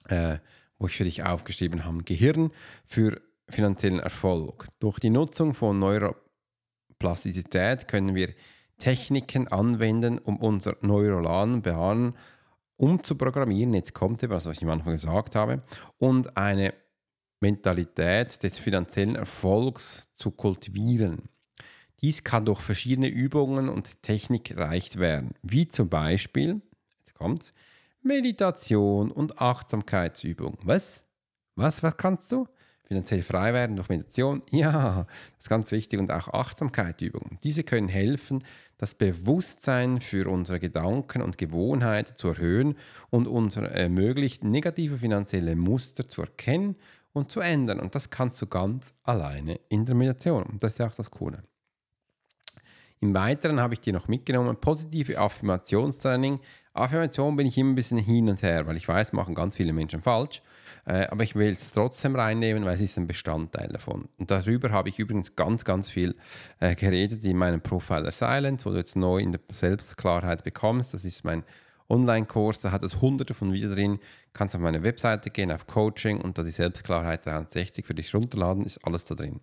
äh, 0.10 0.40
wo 0.80 0.88
ich 0.88 0.98
für 0.98 1.06
dich 1.06 1.24
aufgeschrieben 1.24 1.86
habe. 1.86 2.04
Gehirn 2.04 2.52
für 2.86 3.22
finanziellen 3.48 4.00
Erfolg. 4.00 4.68
Durch 4.82 5.00
die 5.00 5.12
Nutzung 5.12 5.54
von 5.54 5.80
Neuroplastizität 7.00 7.88
können 7.88 8.16
wir 8.16 8.34
Techniken 8.78 9.48
anwenden, 9.48 10.20
um 10.20 10.38
unser 10.38 10.76
neuralen 10.82 11.62
Bahnen 11.62 12.14
umzuprogrammieren. 12.78 13.74
Jetzt 13.74 13.94
kommt 13.94 14.22
eben, 14.24 14.32
was 14.32 14.46
ich 14.46 14.62
am 14.64 14.70
Anfang 14.70 14.94
gesagt 14.94 15.36
habe, 15.36 15.62
und 15.98 16.38
eine 16.38 16.74
Mentalität 17.42 18.42
des 18.44 18.60
finanziellen 18.60 19.16
Erfolgs 19.16 20.10
zu 20.14 20.32
kultivieren. 20.32 21.30
Dies 22.02 22.24
kann 22.24 22.46
durch 22.46 22.62
verschiedene 22.62 23.08
Übungen 23.08 23.70
und 23.70 24.02
Technik 24.02 24.52
erreicht 24.52 25.00
werden, 25.00 25.32
wie 25.42 25.68
zum 25.68 25.90
Beispiel, 25.90 26.62
jetzt 27.00 27.14
kommt's, 27.14 27.54
Meditation 28.02 29.12
und 29.12 29.42
Achtsamkeitsübung. 29.42 30.58
Was? 30.64 31.06
Was, 31.56 31.84
was 31.84 31.98
kannst 31.98 32.32
du? 32.32 32.48
Finanziell 32.90 33.22
frei 33.22 33.54
werden 33.54 33.76
durch 33.76 33.88
Meditation? 33.88 34.42
Ja, 34.52 35.06
das 35.36 35.44
ist 35.44 35.50
ganz 35.50 35.72
wichtig. 35.72 36.00
Und 36.00 36.12
auch 36.12 36.28
Achtsamkeitsübungen. 36.30 37.38
Diese 37.44 37.64
können 37.64 37.88
helfen, 37.88 38.44
das 38.80 38.96
Bewusstsein 38.96 40.02
für 40.02 40.28
unsere 40.28 40.60
Gedanken 40.60 41.22
und 41.22 41.38
Gewohnheiten 41.38 42.16
zu 42.16 42.30
erhöhen 42.30 42.76
und 43.12 43.28
unsere 43.28 43.70
ermöglichen 43.70 44.50
negative 44.50 44.98
finanzielle 44.98 45.56
Muster 45.56 46.10
zu 46.10 46.22
erkennen 46.22 46.78
und 47.14 47.32
zu 47.32 47.42
ändern. 47.42 47.80
Und 47.80 47.94
das 47.94 48.10
kannst 48.10 48.42
du 48.42 48.48
ganz 48.48 48.96
alleine 49.04 49.60
in 49.70 49.86
der 49.86 49.94
Meditation. 49.94 50.42
Und 50.42 50.64
das 50.64 50.74
ist 50.74 50.80
ja 50.80 50.88
auch 50.88 50.96
das 50.96 51.12
Coole. 51.12 51.44
Im 53.02 53.14
Weiteren 53.14 53.60
habe 53.60 53.76
ich 53.76 53.82
dir 53.82 53.94
noch 53.94 54.08
mitgenommen, 54.08 54.58
positive 54.60 55.20
Affirmationstraining. 55.20 56.40
Affirmation 56.74 57.36
bin 57.36 57.46
ich 57.46 57.56
immer 57.56 57.72
ein 57.72 57.76
bisschen 57.76 58.00
hin 58.00 58.30
und 58.30 58.42
her, 58.42 58.66
weil 58.66 58.78
ich 58.78 58.88
weiß, 58.88 59.14
machen 59.14 59.36
ganz 59.36 59.58
viele 59.58 59.74
Menschen 59.74 60.02
falsch. 60.02 60.42
Äh, 60.90 61.08
aber 61.12 61.24
ich 61.24 61.36
will 61.36 61.54
es 61.54 61.72
trotzdem 61.72 62.16
reinnehmen, 62.16 62.66
weil 62.66 62.74
es 62.74 62.82
ist 62.82 62.98
ein 62.98 63.06
Bestandteil 63.06 63.68
davon. 63.68 64.10
Und 64.18 64.32
darüber 64.32 64.72
habe 64.72 64.90
ich 64.90 64.98
übrigens 64.98 65.36
ganz, 65.36 65.64
ganz 65.64 65.90
viel 65.90 66.16
äh, 66.60 66.74
geredet 66.74 67.24
in 67.24 67.38
meinem 67.38 67.62
Profiler 67.62 68.12
Silence, 68.12 68.66
wo 68.66 68.72
du 68.72 68.78
jetzt 68.78 68.96
neu 68.96 69.20
in 69.20 69.32
der 69.32 69.42
Selbstklarheit 69.52 70.44
bekommst. 70.44 70.96
Das 70.96 71.06
ist 71.06 71.24
mein 71.24 71.44
Online-Kurs, 71.90 72.62
da 72.62 72.72
hat 72.72 72.82
es 72.84 73.02
hunderte 73.02 73.36
von 73.36 73.54
Videos 73.54 73.76
drin. 73.76 74.00
Kannst 74.34 74.56
auf 74.56 74.62
meine 74.62 74.82
Webseite 74.82 75.30
gehen, 75.30 75.52
auf 75.52 75.68
Coaching 75.68 76.22
und 76.22 76.40
da 76.40 76.44
die 76.44 76.52
Selbstklarheit 76.52 77.24
63 77.24 77.86
für 77.86 77.94
dich 77.94 78.14
runterladen, 78.16 78.66
ist 78.66 78.84
alles 78.84 79.06
da 79.06 79.14
drin 79.14 79.42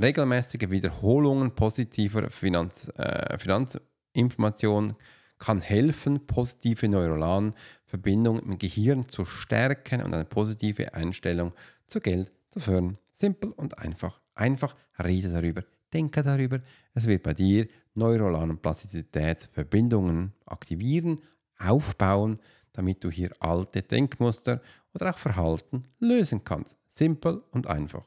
regelmäßige 0.00 0.70
Wiederholungen 0.70 1.54
positiver 1.54 2.30
Finanz, 2.30 2.90
äh, 2.96 3.38
Finanzinformationen 3.38 4.96
kann 5.38 5.60
helfen, 5.60 6.26
positive 6.26 6.88
neuralen 6.88 7.54
Verbindungen 7.92 8.42
im 8.44 8.56
Gehirn 8.56 9.06
zu 9.06 9.26
stärken 9.26 10.02
und 10.02 10.14
eine 10.14 10.24
positive 10.24 10.94
Einstellung 10.94 11.52
zu 11.86 12.00
Geld 12.00 12.32
zu 12.50 12.58
fördern. 12.58 12.96
Simpel 13.12 13.50
und 13.50 13.78
einfach. 13.78 14.18
Einfach 14.34 14.74
rede 14.98 15.28
darüber, 15.28 15.62
denke 15.92 16.22
darüber. 16.22 16.62
Es 16.94 17.06
wird 17.06 17.22
bei 17.22 17.34
dir 17.34 17.68
neuralen 17.92 18.56
Plastizitätsverbindungen 18.56 20.32
aktivieren, 20.46 21.18
aufbauen, 21.58 22.40
damit 22.72 23.04
du 23.04 23.10
hier 23.10 23.30
alte 23.40 23.82
Denkmuster 23.82 24.62
oder 24.94 25.10
auch 25.10 25.18
Verhalten 25.18 25.84
lösen 25.98 26.44
kannst. 26.44 26.78
Simpel 26.88 27.42
und 27.50 27.66
einfach. 27.66 28.06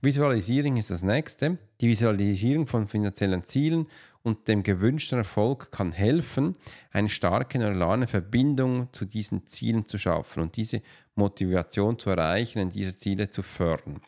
Visualisierung 0.00 0.78
ist 0.78 0.90
das 0.90 1.04
nächste. 1.04 1.58
Die 1.80 1.86
Visualisierung 1.86 2.66
von 2.66 2.88
finanziellen 2.88 3.44
Zielen 3.44 3.86
und 4.22 4.48
dem 4.48 4.62
gewünschten 4.62 5.18
Erfolg 5.18 5.72
kann 5.72 5.92
helfen, 5.92 6.54
eine 6.90 7.08
starke 7.08 7.58
neurale 7.58 8.06
Verbindung 8.06 8.92
zu 8.92 9.04
diesen 9.04 9.46
Zielen 9.46 9.86
zu 9.86 9.98
schaffen 9.98 10.42
und 10.42 10.56
diese 10.56 10.82
Motivation 11.14 11.98
zu 11.98 12.10
erreichen 12.10 12.60
und 12.60 12.74
diese 12.74 12.96
Ziele 12.96 13.28
zu 13.30 13.42
fördern. 13.42 14.00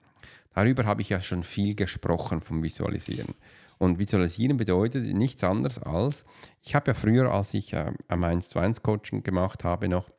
Darüber 0.54 0.84
habe 0.84 1.02
ich 1.02 1.08
ja 1.08 1.20
schon 1.20 1.42
viel 1.42 1.74
gesprochen 1.74 2.40
vom 2.40 2.62
Visualisieren. 2.62 3.34
Und 3.78 3.98
Visualisieren 3.98 4.56
bedeutet 4.56 5.04
nichts 5.14 5.42
anderes 5.42 5.80
als, 5.80 6.24
ich 6.62 6.76
habe 6.76 6.92
ja 6.92 6.94
früher, 6.94 7.32
als 7.32 7.54
ich 7.54 7.72
äh, 7.72 7.92
am 8.06 8.22
1 8.22 8.50
zu 8.50 8.60
1 8.60 8.82
Coaching 8.82 9.24
gemacht 9.24 9.64
habe, 9.64 9.88
noch 9.88 10.10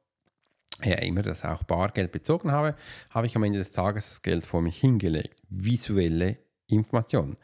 ja, 0.84 0.96
immer 0.96 1.22
das 1.22 1.46
auch 1.46 1.64
Bargeld 1.64 2.12
bezogen 2.12 2.52
habe, 2.52 2.76
habe 3.10 3.28
ich 3.28 3.36
am 3.38 3.44
Ende 3.44 3.60
des 3.60 3.72
Tages 3.72 4.10
das 4.10 4.22
Geld 4.22 4.46
vor 4.46 4.62
mich 4.62 4.78
hingelegt. 4.78 5.42
Visuelle 5.50 6.38
Information. 6.68 7.38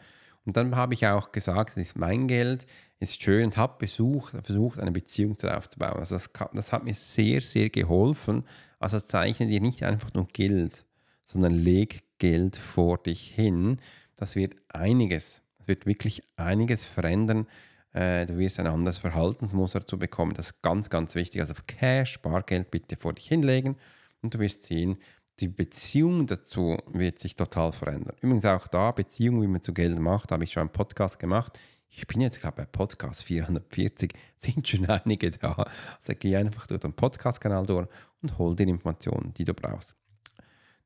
Und 0.46 0.58
dann 0.58 0.76
habe 0.76 0.94
ich 0.94 1.06
auch 1.08 1.32
gesagt, 1.32 1.72
das 1.72 1.88
ist 1.88 1.98
mein 1.98 2.28
Geld, 2.28 2.66
ist 3.00 3.22
schön 3.22 3.46
und 3.46 3.58
habe 3.58 3.76
besucht, 3.80 4.34
versucht, 4.44 4.80
eine 4.80 4.92
Beziehung 4.92 5.36
darauf 5.38 5.70
zu 5.70 5.80
bauen. 5.80 6.00
Also 6.00 6.16
das, 6.16 6.30
das 6.54 6.72
hat 6.72 6.84
mir 6.84 6.94
sehr, 6.94 7.42
sehr 7.42 7.70
geholfen. 7.70 8.46
Also 8.80 9.00
zeichne 9.00 9.48
dir 9.48 9.62
nicht 9.62 9.84
einfach 9.84 10.14
nur 10.14 10.28
Geld, 10.28 10.86
sondern 11.26 11.54
leg 11.54 12.04
Geld 12.18 12.56
vor 12.56 12.98
dich 12.98 13.28
hin. 13.28 13.80
Das 14.16 14.36
wird 14.36 14.56
einiges, 14.70 15.42
das 15.58 15.68
wird 15.68 15.86
wirklich 15.86 16.24
einiges 16.36 16.86
verändern 16.86 17.48
äh, 17.94 18.26
du 18.26 18.38
wirst 18.38 18.60
ein 18.60 18.68
anderes 18.68 19.00
Verhaltensmuster 19.00 19.86
zu 19.86 19.98
bekommen. 19.98 20.34
Das 20.34 20.48
ist 20.48 20.62
ganz, 20.62 20.90
ganz 20.90 21.16
wichtig. 21.16 21.42
Also 21.42 21.54
Cash, 21.68 22.22
Bargeld 22.22 22.72
bitte 22.72 22.96
vor 22.96 23.14
dich 23.14 23.28
hinlegen 23.28 23.76
und 24.22 24.34
du 24.34 24.40
wirst 24.40 24.64
sehen, 24.64 24.98
die 25.40 25.48
Beziehung 25.48 26.28
dazu 26.28 26.78
wird 26.88 27.20
sich 27.20 27.36
total 27.36 27.72
verändern. 27.72 28.16
Übrigens 28.22 28.46
auch 28.46 28.68
da, 28.68 28.92
Beziehung, 28.92 29.42
wie 29.42 29.48
man 29.48 29.62
zu 29.62 29.74
Geld 29.74 30.00
macht, 30.00 30.32
habe 30.32 30.44
ich 30.44 30.52
schon 30.52 30.62
einen 30.62 30.72
Podcast 30.72 31.18
gemacht. 31.20 31.58
Ich 31.90 32.08
bin 32.08 32.22
jetzt 32.22 32.42
gerade 32.42 32.56
bei 32.56 32.66
Podcast 32.66 33.24
440, 33.24 34.14
sind 34.38 34.68
schon 34.68 34.86
einige 34.88 35.32
da. 35.32 35.68
Also 35.98 36.14
geh 36.18 36.36
einfach 36.36 36.68
durch 36.68 36.82
den 36.82 36.94
Podcast-Kanal 36.94 37.66
durch 37.66 37.88
und 38.22 38.38
hol 38.38 38.56
dir 38.56 38.68
Informationen, 38.68 39.34
die 39.34 39.44
du 39.44 39.54
brauchst. 39.54 39.96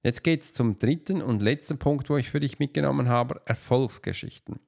Jetzt 0.04 0.24
geht 0.24 0.44
es 0.44 0.54
zum 0.54 0.78
dritten 0.78 1.22
und 1.22 1.42
letzten 1.42 1.80
Punkt, 1.80 2.10
wo 2.10 2.18
ich 2.18 2.30
für 2.30 2.40
dich 2.40 2.60
mitgenommen 2.60 3.10
habe, 3.10 3.42
Erfolgsgeschichten. 3.46 4.60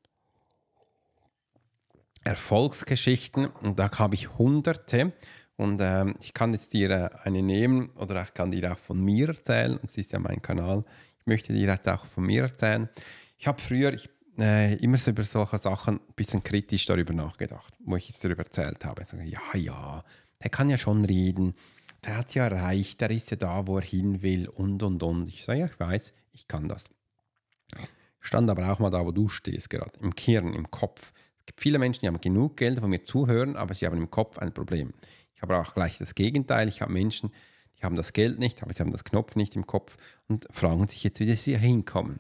Erfolgsgeschichten 2.24 3.46
und 3.46 3.80
da 3.80 3.90
habe 4.00 4.16
ich 4.16 4.38
hunderte 4.38 5.14
und 5.58 5.82
ähm, 5.82 6.16
ich 6.22 6.34
kann 6.34 6.54
jetzt 6.54 6.72
dir 6.74 6.90
äh, 6.92 7.10
eine 7.24 7.42
nehmen 7.42 7.90
oder 7.96 8.22
ich 8.22 8.34
kann 8.34 8.52
dir 8.52 8.72
auch 8.72 8.78
von 8.78 9.04
mir 9.04 9.30
erzählen. 9.30 9.80
Es 9.84 9.98
ist 9.98 10.12
ja 10.12 10.20
mein 10.20 10.42
Kanal. 10.42 10.86
Ich 11.20 11.26
möchte 11.26 11.52
dir 11.52 11.68
jetzt 11.68 11.90
auch 11.90 12.06
von 12.06 12.26
mir 12.26 12.44
erzählen. 12.44 12.88
Ich 13.40 13.48
habe 13.48 13.60
früher 13.60 13.92
ich, 13.94 14.08
äh, 14.38 14.76
immer 14.76 14.98
so 14.98 15.12
über 15.12 15.24
solche 15.24 15.58
Sachen 15.58 15.96
ein 15.96 16.14
bisschen 16.16 16.44
kritisch 16.44 16.86
darüber 16.86 17.14
nachgedacht, 17.14 17.74
wo 17.80 17.96
ich 17.96 18.08
jetzt 18.08 18.24
darüber 18.24 18.44
erzählt 18.44 18.86
habe. 18.86 19.04
Sage, 19.06 19.24
ja, 19.24 19.42
ja, 19.56 20.04
der 20.44 20.50
kann 20.52 20.70
ja 20.70 20.78
schon 20.78 21.04
reden, 21.04 21.56
der 22.06 22.18
hat 22.18 22.28
es 22.28 22.36
ja 22.36 22.46
erreicht, 22.46 23.02
der 23.02 23.10
ist 23.10 23.32
ja 23.32 23.38
da, 23.38 23.66
wo 23.66 23.78
er 23.78 23.84
hin 23.84 24.22
will 24.22 24.48
und 24.48 24.84
und 24.84 25.02
und. 25.02 25.28
Ich 25.28 25.44
sage, 25.44 25.62
ja, 25.62 25.66
ich 25.66 25.80
weiß, 25.80 26.14
ich 26.34 26.48
kann 26.48 26.70
das. 26.70 26.86
Stand 28.20 28.50
aber 28.50 28.72
auch 28.72 28.78
mal 28.78 28.92
da, 28.92 29.04
wo 29.04 29.12
du 29.12 29.28
stehst 29.28 29.72
gerade, 29.72 29.98
im 30.02 30.14
Kern, 30.14 30.54
im 30.54 30.70
Kopf 30.70 31.14
gibt 31.48 31.62
viele 31.62 31.80
Menschen, 31.80 32.02
die 32.02 32.08
haben 32.08 32.22
genug 32.22 32.58
Geld, 32.58 32.80
von 32.80 32.90
mir 32.90 33.02
zuhören, 33.02 33.56
aber 33.56 33.74
sie 33.74 33.88
haben 33.88 33.98
im 33.98 34.12
Kopf 34.12 34.38
ein 34.38 34.54
Problem. 34.54 34.94
Ich 35.38 35.44
habe 35.44 35.56
auch 35.56 35.76
gleich 35.76 36.00
das 36.00 36.16
Gegenteil. 36.16 36.68
Ich 36.68 36.82
habe 36.82 36.92
Menschen, 36.92 37.32
die 37.78 37.84
haben 37.84 37.96
das 37.96 38.12
Geld 38.12 38.40
nicht, 38.40 38.64
aber 38.64 38.74
sie 38.74 38.80
haben 38.80 38.92
das 38.92 39.04
Knopf 39.04 39.36
nicht 39.36 39.56
im 39.56 39.68
Kopf 39.68 39.96
und 40.28 40.48
fragen 40.52 40.88
sich 40.88 41.04
jetzt, 41.04 41.20
wie 41.20 41.32
sie 41.32 41.52
hier 41.52 41.60
hinkommen. 41.60 42.20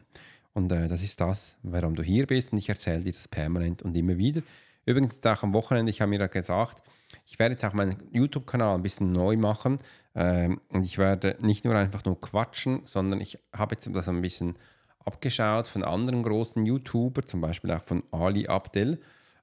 Und 0.53 0.71
äh, 0.71 0.87
das 0.87 1.01
ist 1.01 1.19
das, 1.19 1.57
warum 1.63 1.95
du 1.95 2.03
hier 2.03 2.27
bist 2.27 2.51
und 2.51 2.59
ich 2.59 2.69
erzähle 2.69 3.01
dir 3.01 3.13
das 3.13 3.27
permanent 3.27 3.81
und 3.81 3.97
immer 3.97 4.19
wieder. 4.19 4.43
Übrigens 4.85 5.25
auch 5.25 5.41
am 5.41 5.53
Wochenende, 5.53 5.89
ich 5.89 5.99
habe 5.99 6.09
mir 6.09 6.27
gesagt, 6.27 6.83
ich 7.25 7.39
werde 7.39 7.53
jetzt 7.53 7.65
auch 7.65 7.73
meinen 7.73 7.97
YouTube-Kanal 8.11 8.75
ein 8.75 8.83
bisschen 8.83 9.11
neu 9.11 9.35
machen 9.35 9.79
ähm, 10.13 10.61
und 10.69 10.83
ich 10.83 10.99
werde 10.99 11.37
nicht 11.39 11.65
nur 11.65 11.75
einfach 11.75 12.05
nur 12.05 12.21
quatschen, 12.21 12.81
sondern 12.85 13.19
ich 13.19 13.39
habe 13.51 13.73
jetzt 13.73 13.89
das 13.91 14.07
ein 14.07 14.21
bisschen 14.21 14.59
abgeschaut 15.05 15.67
von 15.67 15.83
anderen 15.83 16.21
großen 16.21 16.63
YouTuber, 16.67 17.25
zum 17.25 17.41
Beispiel 17.41 17.71
auch 17.71 17.83
von 17.83 18.03
Ali 18.11 18.47
Abdel. 18.47 18.99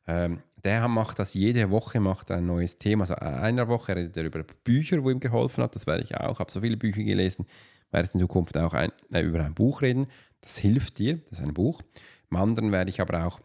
Ähm, 0.06 0.42
der 0.64 0.88
macht 0.88 1.18
das 1.18 1.34
jede 1.34 1.70
Woche, 1.70 2.00
macht 2.00 2.30
ein 2.30 2.46
neues 2.46 2.78
Thema. 2.78 3.02
Also 3.02 3.16
einer 3.16 3.68
Woche 3.68 3.94
redet 3.94 4.16
er 4.16 4.24
über 4.24 4.42
Bücher, 4.64 5.04
wo 5.04 5.10
ihm 5.10 5.20
geholfen 5.20 5.62
hat. 5.62 5.76
Das 5.76 5.86
werde 5.86 6.02
ich 6.02 6.16
auch. 6.16 6.32
Ich 6.32 6.38
habe 6.38 6.50
so 6.50 6.60
viele 6.60 6.78
Bücher 6.78 7.02
gelesen, 7.02 7.46
werde 7.90 8.08
in 8.12 8.20
Zukunft 8.20 8.56
auch 8.56 8.72
ein, 8.72 8.90
äh, 9.12 9.20
über 9.20 9.44
ein 9.44 9.54
Buch 9.54 9.82
reden. 9.82 10.06
Das 10.40 10.56
hilft 10.58 10.98
dir, 10.98 11.18
das 11.28 11.38
ist 11.38 11.44
ein 11.44 11.54
Buch. 11.54 11.82
Im 12.30 12.38
anderen 12.38 12.72
werde 12.72 12.90
ich 12.90 13.00
aber 13.00 13.26
auch 13.26 13.40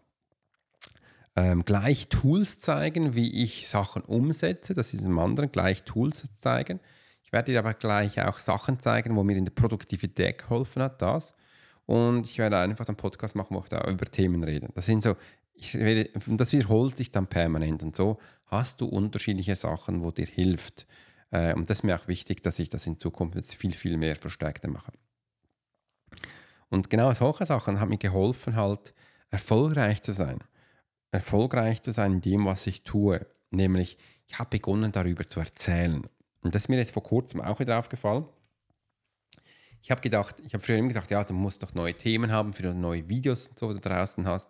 ähm, 1.35 1.63
gleich 1.65 2.07
Tools 2.07 2.57
zeigen, 2.57 3.15
wie 3.15 3.43
ich 3.43 3.67
Sachen 3.67 4.01
umsetze. 4.01 4.73
Das 4.73 4.93
ist 4.93 5.05
im 5.05 5.19
anderen 5.19 5.51
gleich 5.51 5.83
Tools 5.83 6.23
zeigen. 6.37 6.79
Ich 7.23 7.33
werde 7.33 7.51
dir 7.51 7.59
aber 7.59 7.73
gleich 7.73 8.21
auch 8.21 8.39
Sachen 8.39 8.79
zeigen, 8.79 9.15
wo 9.15 9.23
mir 9.23 9.37
in 9.37 9.45
der 9.45 9.51
Produktivität 9.51 10.39
geholfen 10.39 10.81
hat, 10.81 11.01
das. 11.01 11.33
Und 11.85 12.25
ich 12.25 12.37
werde 12.37 12.57
einfach 12.57 12.87
einen 12.87 12.97
Podcast 12.97 13.35
machen, 13.35 13.55
wo 13.55 13.61
ich 13.61 13.69
da 13.69 13.81
über 13.89 14.05
Themen 14.05 14.43
rede. 14.43 14.67
Das 14.75 14.85
sind 14.85 15.01
so, 15.01 15.15
ich 15.59 15.75
werde, 15.75 16.09
das 16.27 16.53
wiederholt 16.53 16.97
sich 16.97 17.11
dann 17.11 17.27
permanent. 17.27 17.83
Und 17.83 17.95
so 17.95 18.17
hast 18.45 18.81
du 18.81 18.85
unterschiedliche 18.85 19.55
Sachen, 19.55 20.01
wo 20.01 20.11
dir 20.11 20.25
hilft. 20.25 20.87
Äh, 21.31 21.53
und 21.53 21.69
das 21.69 21.79
ist 21.79 21.83
mir 21.83 21.95
auch 21.95 22.07
wichtig, 22.07 22.41
dass 22.41 22.59
ich 22.59 22.69
das 22.69 22.87
in 22.87 22.97
Zukunft 22.97 23.35
jetzt 23.35 23.55
viel, 23.55 23.73
viel 23.73 23.97
mehr 23.97 24.15
verstärkter 24.15 24.69
mache. 24.69 24.93
Und 26.69 26.89
genau 26.89 27.13
solche 27.13 27.45
Sachen 27.45 27.79
haben 27.79 27.89
mir 27.89 27.97
geholfen, 27.97 28.55
halt 28.55 28.93
erfolgreich 29.29 30.01
zu 30.01 30.13
sein. 30.13 30.39
Erfolgreich 31.11 31.81
zu 31.81 31.91
sein 31.91 32.13
in 32.13 32.21
dem, 32.21 32.45
was 32.45 32.67
ich 32.67 32.83
tue. 32.83 33.25
Nämlich, 33.51 33.97
ich 34.27 34.39
habe 34.39 34.51
begonnen, 34.51 34.91
darüber 34.91 35.27
zu 35.27 35.39
erzählen. 35.39 36.07
Und 36.41 36.55
das 36.55 36.63
ist 36.63 36.69
mir 36.69 36.77
jetzt 36.77 36.93
vor 36.93 37.03
kurzem 37.03 37.41
auch 37.41 37.59
wieder 37.59 37.79
aufgefallen. 37.79 38.25
Ich 39.81 39.91
habe 39.91 40.01
gedacht, 40.01 40.35
ich 40.45 40.53
habe 40.53 40.63
früher 40.63 40.77
immer 40.77 40.89
gedacht, 40.89 41.09
ja, 41.09 41.23
du 41.23 41.33
musst 41.33 41.63
doch 41.63 41.73
neue 41.73 41.95
Themen 41.95 42.31
haben 42.31 42.53
für 42.53 42.73
neue 42.73 43.07
Videos 43.07 43.47
und 43.47 43.57
so, 43.57 43.73
die 43.73 43.79
du 43.79 43.89
draußen 43.89 44.27
hast. 44.27 44.49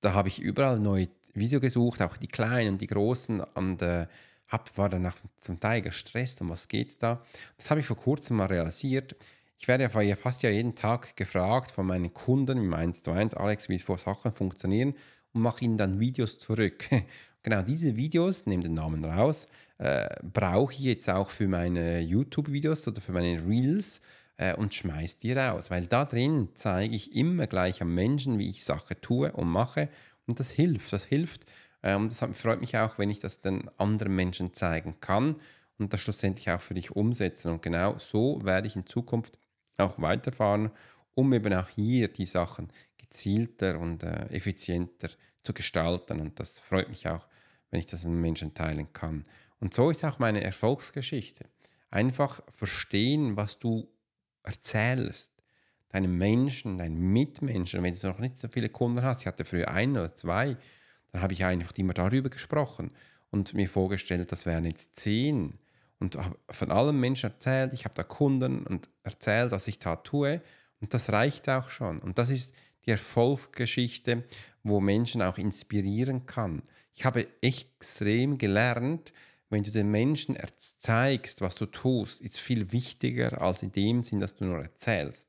Da 0.00 0.12
habe 0.12 0.28
ich 0.28 0.40
überall 0.40 0.78
neue 0.78 1.08
Videos 1.34 1.60
gesucht, 1.60 2.02
auch 2.02 2.16
die 2.16 2.28
kleinen 2.28 2.74
und 2.74 2.80
die 2.80 2.86
großen. 2.86 3.40
Und 3.40 3.82
äh, 3.82 4.06
hab, 4.48 4.76
war 4.78 4.88
danach 4.88 5.16
zum 5.40 5.60
Teil 5.60 5.82
gestresst, 5.82 6.40
um 6.40 6.50
was 6.50 6.68
geht 6.68 6.88
es 6.88 6.98
da. 6.98 7.22
Das 7.56 7.70
habe 7.70 7.80
ich 7.80 7.86
vor 7.86 7.96
kurzem 7.96 8.38
mal 8.38 8.46
realisiert. 8.46 9.16
Ich 9.58 9.68
werde 9.68 9.84
ja 9.84 10.16
fast 10.16 10.42
ja 10.42 10.50
jeden 10.50 10.74
Tag 10.74 11.16
gefragt 11.16 11.70
von 11.70 11.86
meinen 11.86 12.14
Kunden 12.14 12.58
im 12.58 12.72
1 12.72 13.02
zu 13.02 13.10
1, 13.10 13.34
Alex, 13.34 13.68
wie 13.68 13.78
Sachen 13.78 14.32
funktionieren 14.32 14.94
und 15.32 15.42
mache 15.42 15.64
ihnen 15.64 15.76
dann 15.76 15.98
Videos 15.98 16.38
zurück. 16.38 16.88
genau 17.42 17.62
diese 17.62 17.96
Videos, 17.96 18.46
nehme 18.46 18.62
den 18.62 18.74
Namen 18.74 19.04
raus, 19.04 19.48
äh, 19.78 20.08
brauche 20.22 20.72
ich 20.72 20.80
jetzt 20.80 21.10
auch 21.10 21.30
für 21.30 21.48
meine 21.48 22.00
YouTube-Videos 22.00 22.86
oder 22.86 23.00
für 23.00 23.12
meine 23.12 23.44
Reels 23.46 24.00
äh, 24.38 24.54
und 24.54 24.74
schmeiße 24.74 25.20
die 25.20 25.32
raus, 25.32 25.70
weil 25.70 25.86
da 25.86 26.04
drin 26.04 26.48
zeige 26.54 26.96
ich 26.96 27.14
immer 27.14 27.46
gleich 27.46 27.82
am 27.82 27.94
Menschen, 27.94 28.38
wie 28.38 28.48
ich 28.48 28.64
Sachen 28.64 29.00
tue 29.00 29.30
und 29.32 29.48
mache 29.48 29.90
und 30.26 30.40
das 30.40 30.50
hilft, 30.50 30.92
das 30.92 31.04
hilft 31.04 31.44
äh, 31.82 31.94
und 31.94 32.10
das 32.10 32.26
freut 32.38 32.60
mich 32.60 32.76
auch, 32.78 32.98
wenn 32.98 33.10
ich 33.10 33.20
das 33.20 33.40
den 33.40 33.68
anderen 33.76 34.14
Menschen 34.14 34.54
zeigen 34.54 35.00
kann 35.00 35.36
und 35.78 35.92
das 35.92 36.00
schlussendlich 36.00 36.50
auch 36.50 36.62
für 36.62 36.74
dich 36.74 36.92
umsetzen 36.92 37.52
und 37.52 37.62
genau 37.62 37.98
so 37.98 38.40
werde 38.42 38.66
ich 38.66 38.76
in 38.76 38.86
Zukunft 38.86 39.38
auch 39.76 40.00
weiterfahren, 40.00 40.70
um 41.14 41.32
eben 41.32 41.52
auch 41.54 41.68
hier 41.68 42.08
die 42.08 42.26
Sachen 42.26 42.68
gezielter 42.96 43.78
und 43.78 44.02
äh, 44.02 44.26
effizienter 44.30 45.10
zu 45.42 45.52
gestalten. 45.52 46.20
Und 46.20 46.38
das 46.38 46.58
freut 46.60 46.88
mich 46.88 47.08
auch, 47.08 47.26
wenn 47.70 47.80
ich 47.80 47.86
das 47.86 48.04
mit 48.04 48.20
Menschen 48.20 48.54
teilen 48.54 48.92
kann. 48.92 49.24
Und 49.60 49.74
so 49.74 49.90
ist 49.90 50.04
auch 50.04 50.18
meine 50.18 50.42
Erfolgsgeschichte. 50.42 51.44
Einfach 51.90 52.42
verstehen, 52.52 53.36
was 53.36 53.58
du 53.58 53.88
erzählst. 54.48 55.32
Deinem 55.90 56.18
Menschen, 56.18 56.78
deinen 56.78 56.98
Mitmenschen. 57.12 57.82
Wenn 57.82 57.94
du 57.94 58.06
noch 58.08 58.18
nicht 58.18 58.36
so 58.36 58.48
viele 58.48 58.68
Kunden 58.68 59.02
hast, 59.02 59.22
ich 59.22 59.26
hatte 59.26 59.44
früher 59.44 59.68
ein 59.68 59.92
oder 59.92 60.14
zwei, 60.14 60.56
dann 61.12 61.22
habe 61.22 61.32
ich 61.32 61.44
einfach 61.44 61.72
immer 61.76 61.94
darüber 61.94 62.28
gesprochen 62.28 62.90
und 63.30 63.54
mir 63.54 63.68
vorgestellt, 63.68 64.30
das 64.30 64.44
wären 64.46 64.64
jetzt 64.64 64.96
zehn 64.96 65.58
und 65.98 66.16
habe 66.16 66.38
von 66.50 66.70
allen 66.70 66.98
Menschen 66.98 67.30
erzählt, 67.30 67.72
ich 67.72 67.84
habe 67.84 67.94
da 67.94 68.02
Kunden 68.02 68.66
und 68.66 68.88
erzählt, 69.02 69.50
was 69.50 69.68
ich 69.68 69.78
da 69.78 69.96
tue 69.96 70.42
und 70.80 70.94
das 70.94 71.10
reicht 71.10 71.48
auch 71.48 71.70
schon. 71.70 71.98
Und 71.98 72.18
das 72.18 72.30
ist 72.30 72.54
die 72.86 72.90
Erfolgsgeschichte, 72.90 74.24
wo 74.62 74.80
Menschen 74.80 75.22
auch 75.22 75.38
inspirieren 75.38 76.26
kann. 76.26 76.62
Ich 76.94 77.04
habe 77.04 77.26
extrem 77.42 78.38
gelernt, 78.38 79.12
wenn 79.50 79.62
du 79.62 79.70
den 79.70 79.90
Menschen 79.90 80.36
zeigst, 80.58 81.40
was 81.40 81.54
du 81.54 81.66
tust, 81.66 82.20
ist 82.20 82.38
viel 82.38 82.72
wichtiger 82.72 83.40
als 83.40 83.62
in 83.62 83.72
dem 83.72 84.02
Sinn, 84.02 84.20
dass 84.20 84.36
du 84.36 84.44
nur 84.44 84.58
erzählst. 84.58 85.28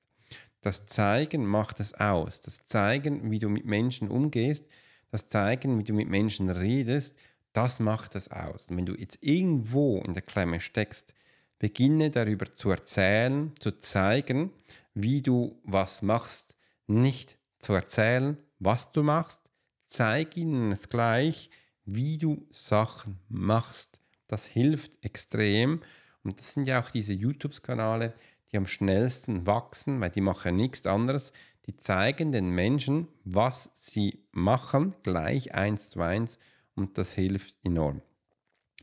Das 0.62 0.86
Zeigen 0.86 1.46
macht 1.46 1.80
es 1.80 1.94
aus. 1.94 2.42
Das 2.42 2.66
Zeigen, 2.66 3.32
wie 3.32 3.40
du 3.40 3.48
mit 3.48 3.66
Menschen 3.66 4.10
umgehst, 4.10 4.66
das 5.10 5.28
Zeigen, 5.28 5.80
wie 5.80 5.84
du 5.84 5.94
mit 5.94 6.10
Menschen 6.10 6.50
redest, 6.50 7.16
das 7.54 7.80
macht 7.80 8.16
es 8.16 8.30
aus. 8.30 8.68
Und 8.68 8.78
wenn 8.78 8.86
du 8.86 8.96
jetzt 8.96 9.20
irgendwo 9.22 10.02
in 10.02 10.14
der 10.14 10.22
Klemme 10.22 10.60
steckst, 10.60 11.14
beginne 11.60 12.10
darüber 12.10 12.54
zu 12.54 12.72
erzählen, 12.72 13.54
zu 13.60 13.80
zeigen, 13.80 14.52
wie 14.94 15.22
du 15.22 15.60
was 15.64 16.02
machst. 16.02 16.56
Nicht 16.88 17.38
zu 17.60 17.74
erzählen, 17.74 18.38
was 18.60 18.92
du 18.92 19.04
machst, 19.04 19.42
zeig 19.86 20.38
ihnen 20.38 20.72
es 20.72 20.90
gleich, 20.90 21.50
wie 21.86 22.18
du 22.18 22.48
Sachen 22.50 23.20
machst. 23.28 23.99
Das 24.30 24.46
hilft 24.46 25.04
extrem. 25.04 25.82
Und 26.24 26.40
das 26.40 26.54
sind 26.54 26.68
ja 26.68 26.82
auch 26.82 26.92
diese 26.92 27.14
YouTube-Kanäle, 27.14 28.14
die 28.52 28.58
am 28.58 28.68
schnellsten 28.68 29.46
wachsen, 29.46 30.00
weil 30.00 30.12
die 30.12 30.22
machen 30.22 30.56
nichts 30.56 30.86
anderes. 30.86 31.34
Die 31.66 31.76
zeigen 31.76 32.32
den 32.32 32.50
Menschen, 32.50 33.08
was 33.26 33.70
sie 33.74 34.24
machen, 34.32 34.96
gleich 35.04 35.54
eins 35.54 35.90
zu 35.90 36.02
eins 36.02 36.40
und 36.76 36.98
das 36.98 37.14
hilft 37.14 37.58
enorm. 37.64 38.02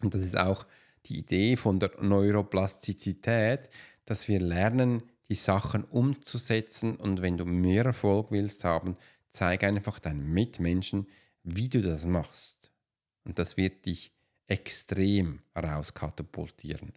Und 0.02 0.14
das 0.14 0.22
ist 0.22 0.36
auch 0.36 0.66
die 1.06 1.18
Idee 1.18 1.56
von 1.56 1.80
der 1.80 1.92
Neuroplastizität, 2.00 3.70
dass 4.04 4.28
wir 4.28 4.40
lernen, 4.40 5.02
die 5.28 5.34
Sachen 5.34 5.84
umzusetzen 5.84 6.96
und 6.96 7.22
wenn 7.22 7.36
du 7.36 7.44
mehr 7.44 7.84
Erfolg 7.84 8.30
willst 8.30 8.64
haben, 8.64 8.96
zeig 9.28 9.64
einfach 9.64 9.98
deinen 9.98 10.32
Mitmenschen, 10.32 11.08
wie 11.42 11.68
du 11.68 11.82
das 11.82 12.06
machst. 12.06 12.72
Und 13.24 13.38
das 13.38 13.56
wird 13.56 13.86
dich 13.86 14.15
extrem 14.48 15.40
rauskatapultieren. 15.56 16.92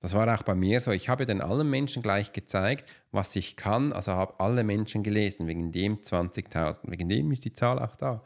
Das 0.00 0.14
war 0.14 0.32
auch 0.34 0.42
bei 0.42 0.54
mir 0.54 0.80
so. 0.80 0.90
Ich 0.90 1.08
habe 1.08 1.26
dann 1.26 1.40
allen 1.40 1.70
Menschen 1.70 2.02
gleich 2.02 2.32
gezeigt, 2.32 2.90
was 3.12 3.36
ich 3.36 3.56
kann. 3.56 3.92
Also 3.92 4.12
habe 4.12 4.40
alle 4.40 4.64
Menschen 4.64 5.04
gelesen, 5.04 5.46
wegen 5.46 5.70
dem 5.70 5.98
20.000. 5.98 6.90
Wegen 6.90 7.08
dem 7.08 7.30
ist 7.30 7.44
die 7.44 7.52
Zahl 7.52 7.78
auch 7.78 7.94
da. 7.94 8.22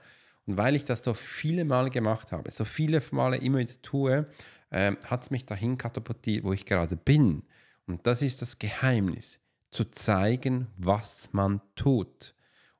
Und 0.46 0.56
weil 0.56 0.74
ich 0.74 0.84
das 0.84 1.04
so 1.04 1.12
viele 1.12 1.64
Male 1.64 1.90
gemacht 1.90 2.32
habe, 2.32 2.50
so 2.50 2.64
viele 2.64 3.02
Male 3.10 3.36
immer 3.36 3.58
wieder 3.58 3.80
tue, 3.82 4.26
äh, 4.70 4.92
hat 5.06 5.24
es 5.24 5.30
mich 5.30 5.44
dahin 5.44 5.76
katapultiert, 5.76 6.44
wo 6.44 6.52
ich 6.52 6.64
gerade 6.64 6.96
bin. 6.96 7.42
Und 7.86 8.06
das 8.06 8.22
ist 8.22 8.40
das 8.40 8.58
Geheimnis, 8.58 9.40
zu 9.70 9.84
zeigen, 9.84 10.68
was 10.78 11.28
man 11.32 11.60
tut 11.74 12.35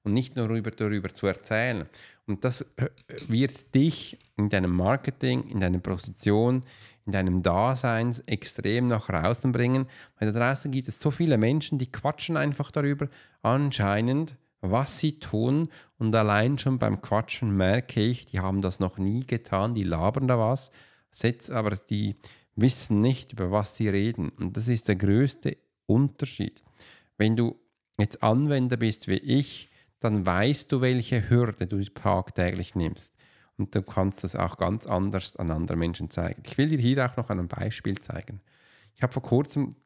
und 0.07 0.13
nicht 0.13 0.37
nur 0.37 0.47
darüber, 0.47 0.71
darüber 0.71 1.09
zu 1.09 1.27
erzählen. 1.27 1.85
Und 2.27 2.45
das 2.45 2.63
äh, 2.77 2.89
wird 3.27 3.75
dich 3.75 4.17
in 4.37 4.49
deinem 4.49 4.71
Marketing, 4.71 5.49
in 5.49 5.59
deiner 5.59 5.81
Position, 5.81 6.63
in 7.07 7.13
deinem 7.13 7.43
Dasein 7.43 8.15
extrem 8.27 8.87
nach 8.87 9.09
draußen 9.09 9.51
bringen, 9.51 9.87
weil 10.19 10.33
da 10.33 10.39
draußen 10.39 10.71
gibt 10.71 10.87
es 10.87 11.01
so 11.01 11.11
viele 11.11 11.39
Menschen, 11.39 11.79
die 11.79 11.91
quatschen 11.91 12.37
einfach 12.37 12.71
darüber, 12.71 13.09
anscheinend, 13.43 14.37
was 14.61 15.01
sie 15.01 15.19
tun. 15.19 15.71
Und 15.99 16.15
allein 16.15 16.57
schon 16.57 16.79
beim 16.79 17.03
Quatschen 17.03 17.57
merke 17.57 18.01
ich, 18.01 18.27
die 18.27 18.39
haben 18.39 18.63
das 18.63 18.79
noch 18.79 18.99
nie 18.99 19.27
getan, 19.27 19.75
die 19.75 19.85
labern 19.85 20.29
da 20.29 20.39
was, 20.39 20.71
aber 21.51 21.71
die 21.71 22.15
wissen 22.55 23.01
nicht, 23.01 23.33
über 23.33 23.51
was 23.51 23.75
sie 23.75 23.89
reden. 23.89 24.29
Und 24.39 24.57
das 24.57 24.69
ist 24.69 24.87
der 24.87 24.97
größte 24.97 25.57
Unterschied. 25.87 26.63
Wenn 27.19 27.35
du 27.35 27.57
jetzt 27.99 28.23
Anwender 28.23 28.77
bist 28.77 29.09
wie 29.09 29.19
ich, 29.19 29.69
dann 30.01 30.27
weißt 30.27 30.71
du, 30.71 30.81
welche 30.81 31.29
Hürde 31.29 31.67
du 31.67 31.83
tagtäglich 31.83 32.75
nimmst. 32.75 33.15
Und 33.57 33.75
du 33.75 33.83
kannst 33.83 34.23
das 34.23 34.37
auch 34.37 34.59
ganz 34.59 34.87
anders 34.87 35.37
an 35.37 35.51
andere 35.51 35.77
Menschen 35.77 36.11
zeigen. 36.11 36.43
Ich 36.45 36.59
will 36.59 36.69
dir 36.69 36.79
hier 36.79 37.07
auch 37.07 37.17
noch 37.17 37.31
ein 37.31 37.49
Beispiel 37.49 37.99
zeigen. 37.99 38.41
Ich 38.95 39.03
habe 39.03 39.13
vor 39.13 39.23
kurzem 39.23 39.77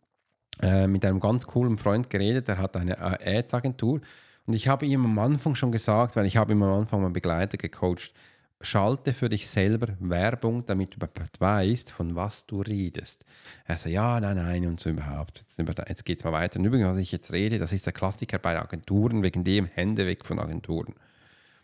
äh, 0.61 0.87
mit 0.87 1.05
einem 1.05 1.21
ganz 1.21 1.47
coolen 1.47 1.79
Freund 1.79 2.11
geredet, 2.11 2.49
der 2.49 2.59
hat 2.59 2.77
eine 2.77 2.99
äh, 2.99 3.39
Ads-Agentur 3.39 4.01
und 4.47 4.55
ich 4.55 4.69
habe 4.69 4.87
ihm 4.87 5.05
am 5.05 5.19
Anfang 5.19 5.55
schon 5.55 5.73
gesagt, 5.73 6.17
weil 6.17 6.27
ich 6.27 6.37
habe 6.37 6.53
ihm 6.53 6.63
am 6.63 6.81
Anfang 6.81 7.03
mal 7.03 7.11
Begleiter 7.11 7.57
gecoacht, 7.57 8.13
schalte 8.61 9.15
für 9.15 9.29
dich 9.29 9.49
selber 9.49 9.89
Werbung, 10.01 10.65
damit 10.67 10.95
du 10.95 11.07
weißt, 11.39 11.93
von 11.93 12.15
was 12.15 12.47
du 12.47 12.61
redest. 12.61 13.25
Er 13.65 13.77
sagt, 13.77 13.95
ja, 13.95 14.21
nein, 14.21 14.37
nein 14.37 14.67
und 14.67 14.81
so 14.81 14.91
überhaupt. 14.91 15.39
Jetzt, 15.39 15.59
jetzt 15.89 16.05
geht 16.05 16.19
es 16.19 16.25
mal 16.25 16.33
weiter. 16.33 16.59
Und 16.59 16.67
übrigens, 16.67 16.89
was 16.89 16.99
ich 16.99 17.13
jetzt 17.13 17.33
rede, 17.33 17.59
das 17.59 17.73
ist 17.73 17.87
der 17.87 17.93
Klassiker 17.93 18.39
bei 18.39 18.59
Agenturen, 18.59 19.23
wegen 19.23 19.45
dem 19.45 19.67
Hände 19.67 20.07
weg 20.07 20.27
von 20.27 20.39
Agenturen. 20.39 20.95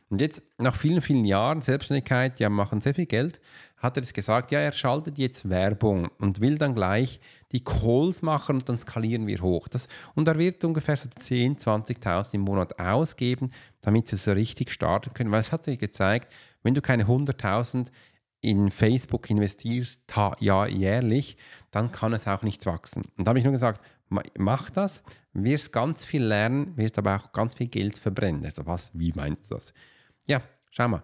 Und 0.08 0.20
jetzt, 0.20 0.42
nach 0.58 0.76
vielen, 0.76 1.02
vielen 1.02 1.24
Jahren 1.24 1.62
Selbstständigkeit, 1.62 2.38
ja, 2.38 2.48
machen 2.48 2.80
sehr 2.80 2.94
viel 2.94 3.06
Geld, 3.06 3.40
hat 3.76 3.96
er 3.96 4.04
es 4.04 4.12
gesagt, 4.12 4.52
ja, 4.52 4.60
er 4.60 4.72
schaltet 4.72 5.18
jetzt 5.18 5.48
Werbung 5.48 6.08
und 6.18 6.40
will 6.40 6.58
dann 6.58 6.76
gleich 6.76 7.20
die 7.50 7.62
Calls 7.62 8.22
machen 8.22 8.56
und 8.56 8.68
dann 8.68 8.78
skalieren 8.78 9.26
wir 9.26 9.40
hoch. 9.40 9.66
Das, 9.66 9.88
und 10.14 10.28
er 10.28 10.38
wird 10.38 10.64
ungefähr 10.64 10.96
so 10.96 11.08
10.000, 11.08 11.98
20.000 11.98 12.34
im 12.34 12.42
Monat 12.42 12.78
ausgeben, 12.78 13.50
damit 13.80 14.06
sie 14.06 14.16
so 14.16 14.32
richtig 14.32 14.70
starten 14.70 15.12
können. 15.12 15.32
Weil 15.32 15.40
es 15.40 15.50
hat 15.50 15.64
sich 15.64 15.78
gezeigt, 15.78 16.32
wenn 16.66 16.74
du 16.74 16.82
keine 16.82 17.04
100.000 17.04 17.90
in 18.40 18.70
Facebook 18.70 19.30
investierst, 19.30 20.02
ja, 20.40 20.66
jährlich, 20.66 21.36
dann 21.70 21.92
kann 21.92 22.12
es 22.12 22.26
auch 22.26 22.42
nicht 22.42 22.66
wachsen. 22.66 23.02
Und 23.16 23.26
da 23.26 23.30
habe 23.30 23.38
ich 23.38 23.44
nur 23.44 23.52
gesagt, 23.52 23.80
mach 24.38 24.70
das, 24.70 25.02
wirst 25.32 25.72
ganz 25.72 26.04
viel 26.04 26.22
lernen, 26.22 26.76
wirst 26.76 26.98
aber 26.98 27.16
auch 27.16 27.32
ganz 27.32 27.54
viel 27.54 27.68
Geld 27.68 27.98
verbrennen. 27.98 28.44
Also 28.44 28.66
was, 28.66 28.90
wie 28.94 29.12
meinst 29.14 29.50
du 29.50 29.54
das? 29.54 29.72
Ja, 30.26 30.42
schau 30.70 30.88
mal. 30.88 31.02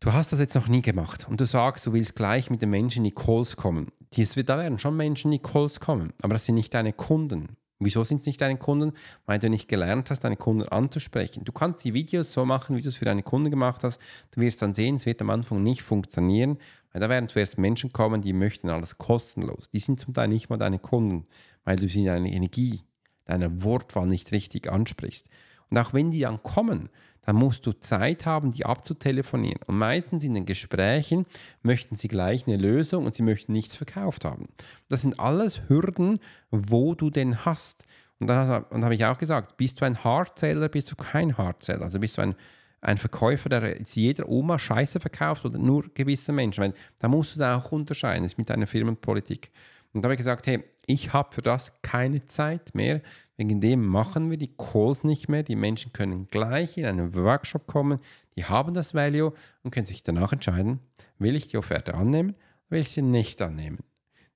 Du 0.00 0.12
hast 0.12 0.32
das 0.32 0.40
jetzt 0.40 0.54
noch 0.54 0.68
nie 0.68 0.82
gemacht 0.82 1.28
und 1.28 1.40
du 1.40 1.46
sagst, 1.46 1.86
du 1.86 1.92
willst 1.92 2.16
gleich 2.16 2.50
mit 2.50 2.60
den 2.60 2.70
Menschen 2.70 2.98
in 2.98 3.04
die 3.04 3.14
Calls 3.14 3.56
kommen. 3.56 3.92
Dies 4.14 4.34
da 4.34 4.58
werden 4.58 4.78
schon 4.78 4.96
Menschen 4.96 5.32
in 5.32 5.38
die 5.38 5.48
Calls 5.50 5.80
kommen, 5.80 6.12
aber 6.22 6.34
das 6.34 6.44
sind 6.44 6.56
nicht 6.56 6.74
deine 6.74 6.92
Kunden. 6.92 7.56
Wieso 7.84 8.04
sind 8.04 8.20
es 8.20 8.26
nicht 8.26 8.40
deine 8.40 8.58
Kunden? 8.58 8.92
Weil 9.26 9.38
du 9.38 9.50
nicht 9.50 9.68
gelernt 9.68 10.10
hast, 10.10 10.20
deine 10.20 10.36
Kunden 10.36 10.68
anzusprechen. 10.68 11.44
Du 11.44 11.52
kannst 11.52 11.84
die 11.84 11.94
Videos 11.94 12.32
so 12.32 12.44
machen, 12.44 12.76
wie 12.76 12.82
du 12.82 12.88
es 12.88 12.96
für 12.96 13.04
deine 13.04 13.22
Kunden 13.22 13.50
gemacht 13.50 13.82
hast. 13.84 14.00
Du 14.32 14.40
wirst 14.40 14.62
dann 14.62 14.74
sehen, 14.74 14.96
es 14.96 15.06
wird 15.06 15.20
am 15.20 15.30
Anfang 15.30 15.62
nicht 15.62 15.82
funktionieren, 15.82 16.58
weil 16.92 17.00
da 17.00 17.08
werden 17.08 17.28
zuerst 17.28 17.58
Menschen 17.58 17.92
kommen, 17.92 18.22
die 18.22 18.32
möchten 18.32 18.68
alles 18.68 18.98
kostenlos. 18.98 19.70
Die 19.70 19.78
sind 19.80 20.00
zum 20.00 20.14
Teil 20.14 20.28
nicht 20.28 20.50
mal 20.50 20.58
deine 20.58 20.78
Kunden, 20.78 21.26
weil 21.64 21.76
du 21.76 21.88
sie 21.88 22.00
in 22.00 22.06
deiner 22.06 22.28
Energie, 22.28 22.82
deiner 23.24 23.62
Wortwahl 23.62 24.06
nicht 24.06 24.32
richtig 24.32 24.70
ansprichst. 24.70 25.28
Und 25.70 25.78
auch 25.78 25.94
wenn 25.94 26.10
die 26.10 26.20
dann 26.20 26.42
kommen, 26.42 26.90
dann 27.24 27.36
musst 27.36 27.66
du 27.66 27.72
Zeit 27.72 28.26
haben, 28.26 28.50
die 28.50 28.66
abzutelefonieren. 28.66 29.60
Und 29.66 29.78
meistens 29.78 30.24
in 30.24 30.34
den 30.34 30.44
Gesprächen 30.44 31.24
möchten 31.62 31.96
sie 31.96 32.08
gleich 32.08 32.46
eine 32.46 32.56
Lösung 32.56 33.06
und 33.06 33.14
sie 33.14 33.22
möchten 33.22 33.52
nichts 33.52 33.76
verkauft 33.76 34.24
haben. 34.24 34.46
Das 34.88 35.02
sind 35.02 35.20
alles 35.20 35.68
Hürden, 35.68 36.18
wo 36.50 36.94
du 36.94 37.10
den 37.10 37.44
hast. 37.44 37.84
Und 38.18 38.26
dann, 38.26 38.64
dann 38.70 38.84
habe 38.84 38.94
ich 38.94 39.04
auch 39.04 39.18
gesagt, 39.18 39.56
bist 39.56 39.80
du 39.80 39.84
ein 39.84 40.02
Hardseller, 40.02 40.68
bist 40.68 40.90
du 40.90 40.96
kein 40.96 41.38
Hardseller. 41.38 41.82
Also 41.82 42.00
bist 42.00 42.18
du 42.18 42.22
ein, 42.22 42.34
ein 42.80 42.98
Verkäufer, 42.98 43.48
der 43.48 43.80
jeder 43.80 44.28
Oma 44.28 44.58
Scheiße 44.58 44.98
verkauft 44.98 45.44
oder 45.44 45.58
nur 45.58 45.84
gewisse 45.94 46.32
Menschen. 46.32 46.64
Weil 46.64 46.74
da 46.98 47.08
musst 47.08 47.36
du 47.36 47.38
da 47.38 47.56
auch 47.56 47.70
unterscheiden. 47.70 48.24
Das 48.24 48.32
ist 48.32 48.38
mit 48.38 48.50
deiner 48.50 48.66
Firmenpolitik. 48.66 49.50
Und 49.92 50.02
da 50.02 50.06
habe 50.06 50.14
ich 50.14 50.18
gesagt, 50.18 50.46
hey, 50.46 50.64
ich 50.86 51.12
habe 51.12 51.32
für 51.32 51.42
das 51.42 51.80
keine 51.82 52.26
Zeit 52.26 52.74
mehr. 52.74 53.02
Wegen 53.42 53.60
dem 53.60 53.84
machen 53.84 54.30
wir 54.30 54.38
die 54.38 54.54
Calls 54.56 55.02
nicht 55.02 55.28
mehr. 55.28 55.42
Die 55.42 55.56
Menschen 55.56 55.92
können 55.92 56.28
gleich 56.28 56.78
in 56.78 56.86
einen 56.86 57.16
Workshop 57.16 57.66
kommen, 57.66 57.98
die 58.36 58.44
haben 58.44 58.72
das 58.72 58.94
Value 58.94 59.32
und 59.64 59.72
können 59.72 59.84
sich 59.84 60.04
danach 60.04 60.32
entscheiden, 60.32 60.78
will 61.18 61.34
ich 61.34 61.48
die 61.48 61.56
Offerte 61.56 61.94
annehmen 61.94 62.36
will 62.72 62.80
ich 62.80 62.90
sie 62.90 63.02
nicht 63.02 63.42
annehmen. 63.42 63.80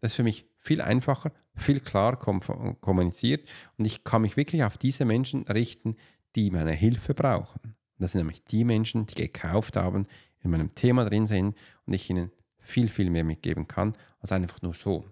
Das 0.01 0.13
ist 0.13 0.17
für 0.17 0.23
mich 0.23 0.45
viel 0.59 0.81
einfacher, 0.81 1.33
viel 1.55 1.81
klarer 1.81 2.17
kommuniziert 2.17 3.49
und 3.79 3.87
ich 3.87 4.05
kann 4.05 4.23
mich 4.23 4.37
wirklich 4.37 4.63
auf 4.63 4.77
diese 4.77 5.05
Menschen 5.05 5.45
richten, 5.45 5.97
die 6.37 6.51
meine 6.51 6.73
Hilfe 6.73 7.15
brauchen. 7.15 7.77
Das 7.99 8.13
sind 8.13 8.21
nämlich 8.21 8.45
die 8.45 8.65
Menschen, 8.65 9.07
die 9.07 9.15
gekauft 9.15 9.77
haben, 9.77 10.07
in 10.43 10.51
meinem 10.51 10.75
Thema 10.75 11.05
drin 11.05 11.27
sind 11.27 11.57
und 11.87 11.95
ich 11.95 12.11
ihnen 12.11 12.31
viel, 12.59 12.89
viel 12.89 13.09
mehr 13.09 13.25
mitgeben 13.25 13.67
kann, 13.67 13.95
als 14.21 14.33
einfach 14.33 14.61
nur 14.63 14.75
so. 14.75 15.07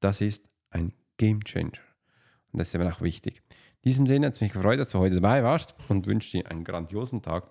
Das 0.00 0.20
ist 0.20 0.44
ein 0.70 0.92
Game 1.16 1.42
Changer. 1.42 1.87
Und 2.52 2.60
das 2.60 2.68
ist 2.68 2.74
eben 2.74 2.90
auch 2.90 3.00
wichtig. 3.00 3.42
In 3.82 3.90
diesem 3.90 4.06
Sinne 4.06 4.26
hat 4.26 4.34
es 4.34 4.40
mich 4.40 4.52
gefreut, 4.52 4.80
dass 4.80 4.90
du 4.90 4.98
heute 4.98 5.16
dabei 5.16 5.42
warst 5.42 5.74
und 5.88 6.06
wünsche 6.06 6.38
dir 6.38 6.50
einen 6.50 6.64
grandiosen 6.64 7.22
Tag. 7.22 7.44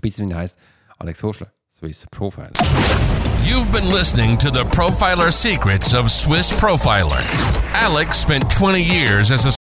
Bis 0.00 0.18
es 0.18 0.32
heißt 0.32 0.58
Alex 0.98 1.22
Hoschler, 1.22 1.52
Swiss 1.70 2.06
Profiler. 2.10 2.52
You've 3.44 3.70
been 3.72 3.90
listening 3.90 4.38
to 4.38 4.50
the 4.50 4.64
Profiler 4.64 5.30
Secrets 5.32 5.94
of 5.94 6.10
Swiss 6.10 6.50
Profiler. 6.52 7.20
Alex 7.74 8.22
spent 8.22 8.50
20 8.50 8.80
years 8.80 9.30
as 9.30 9.46
a 9.46 9.61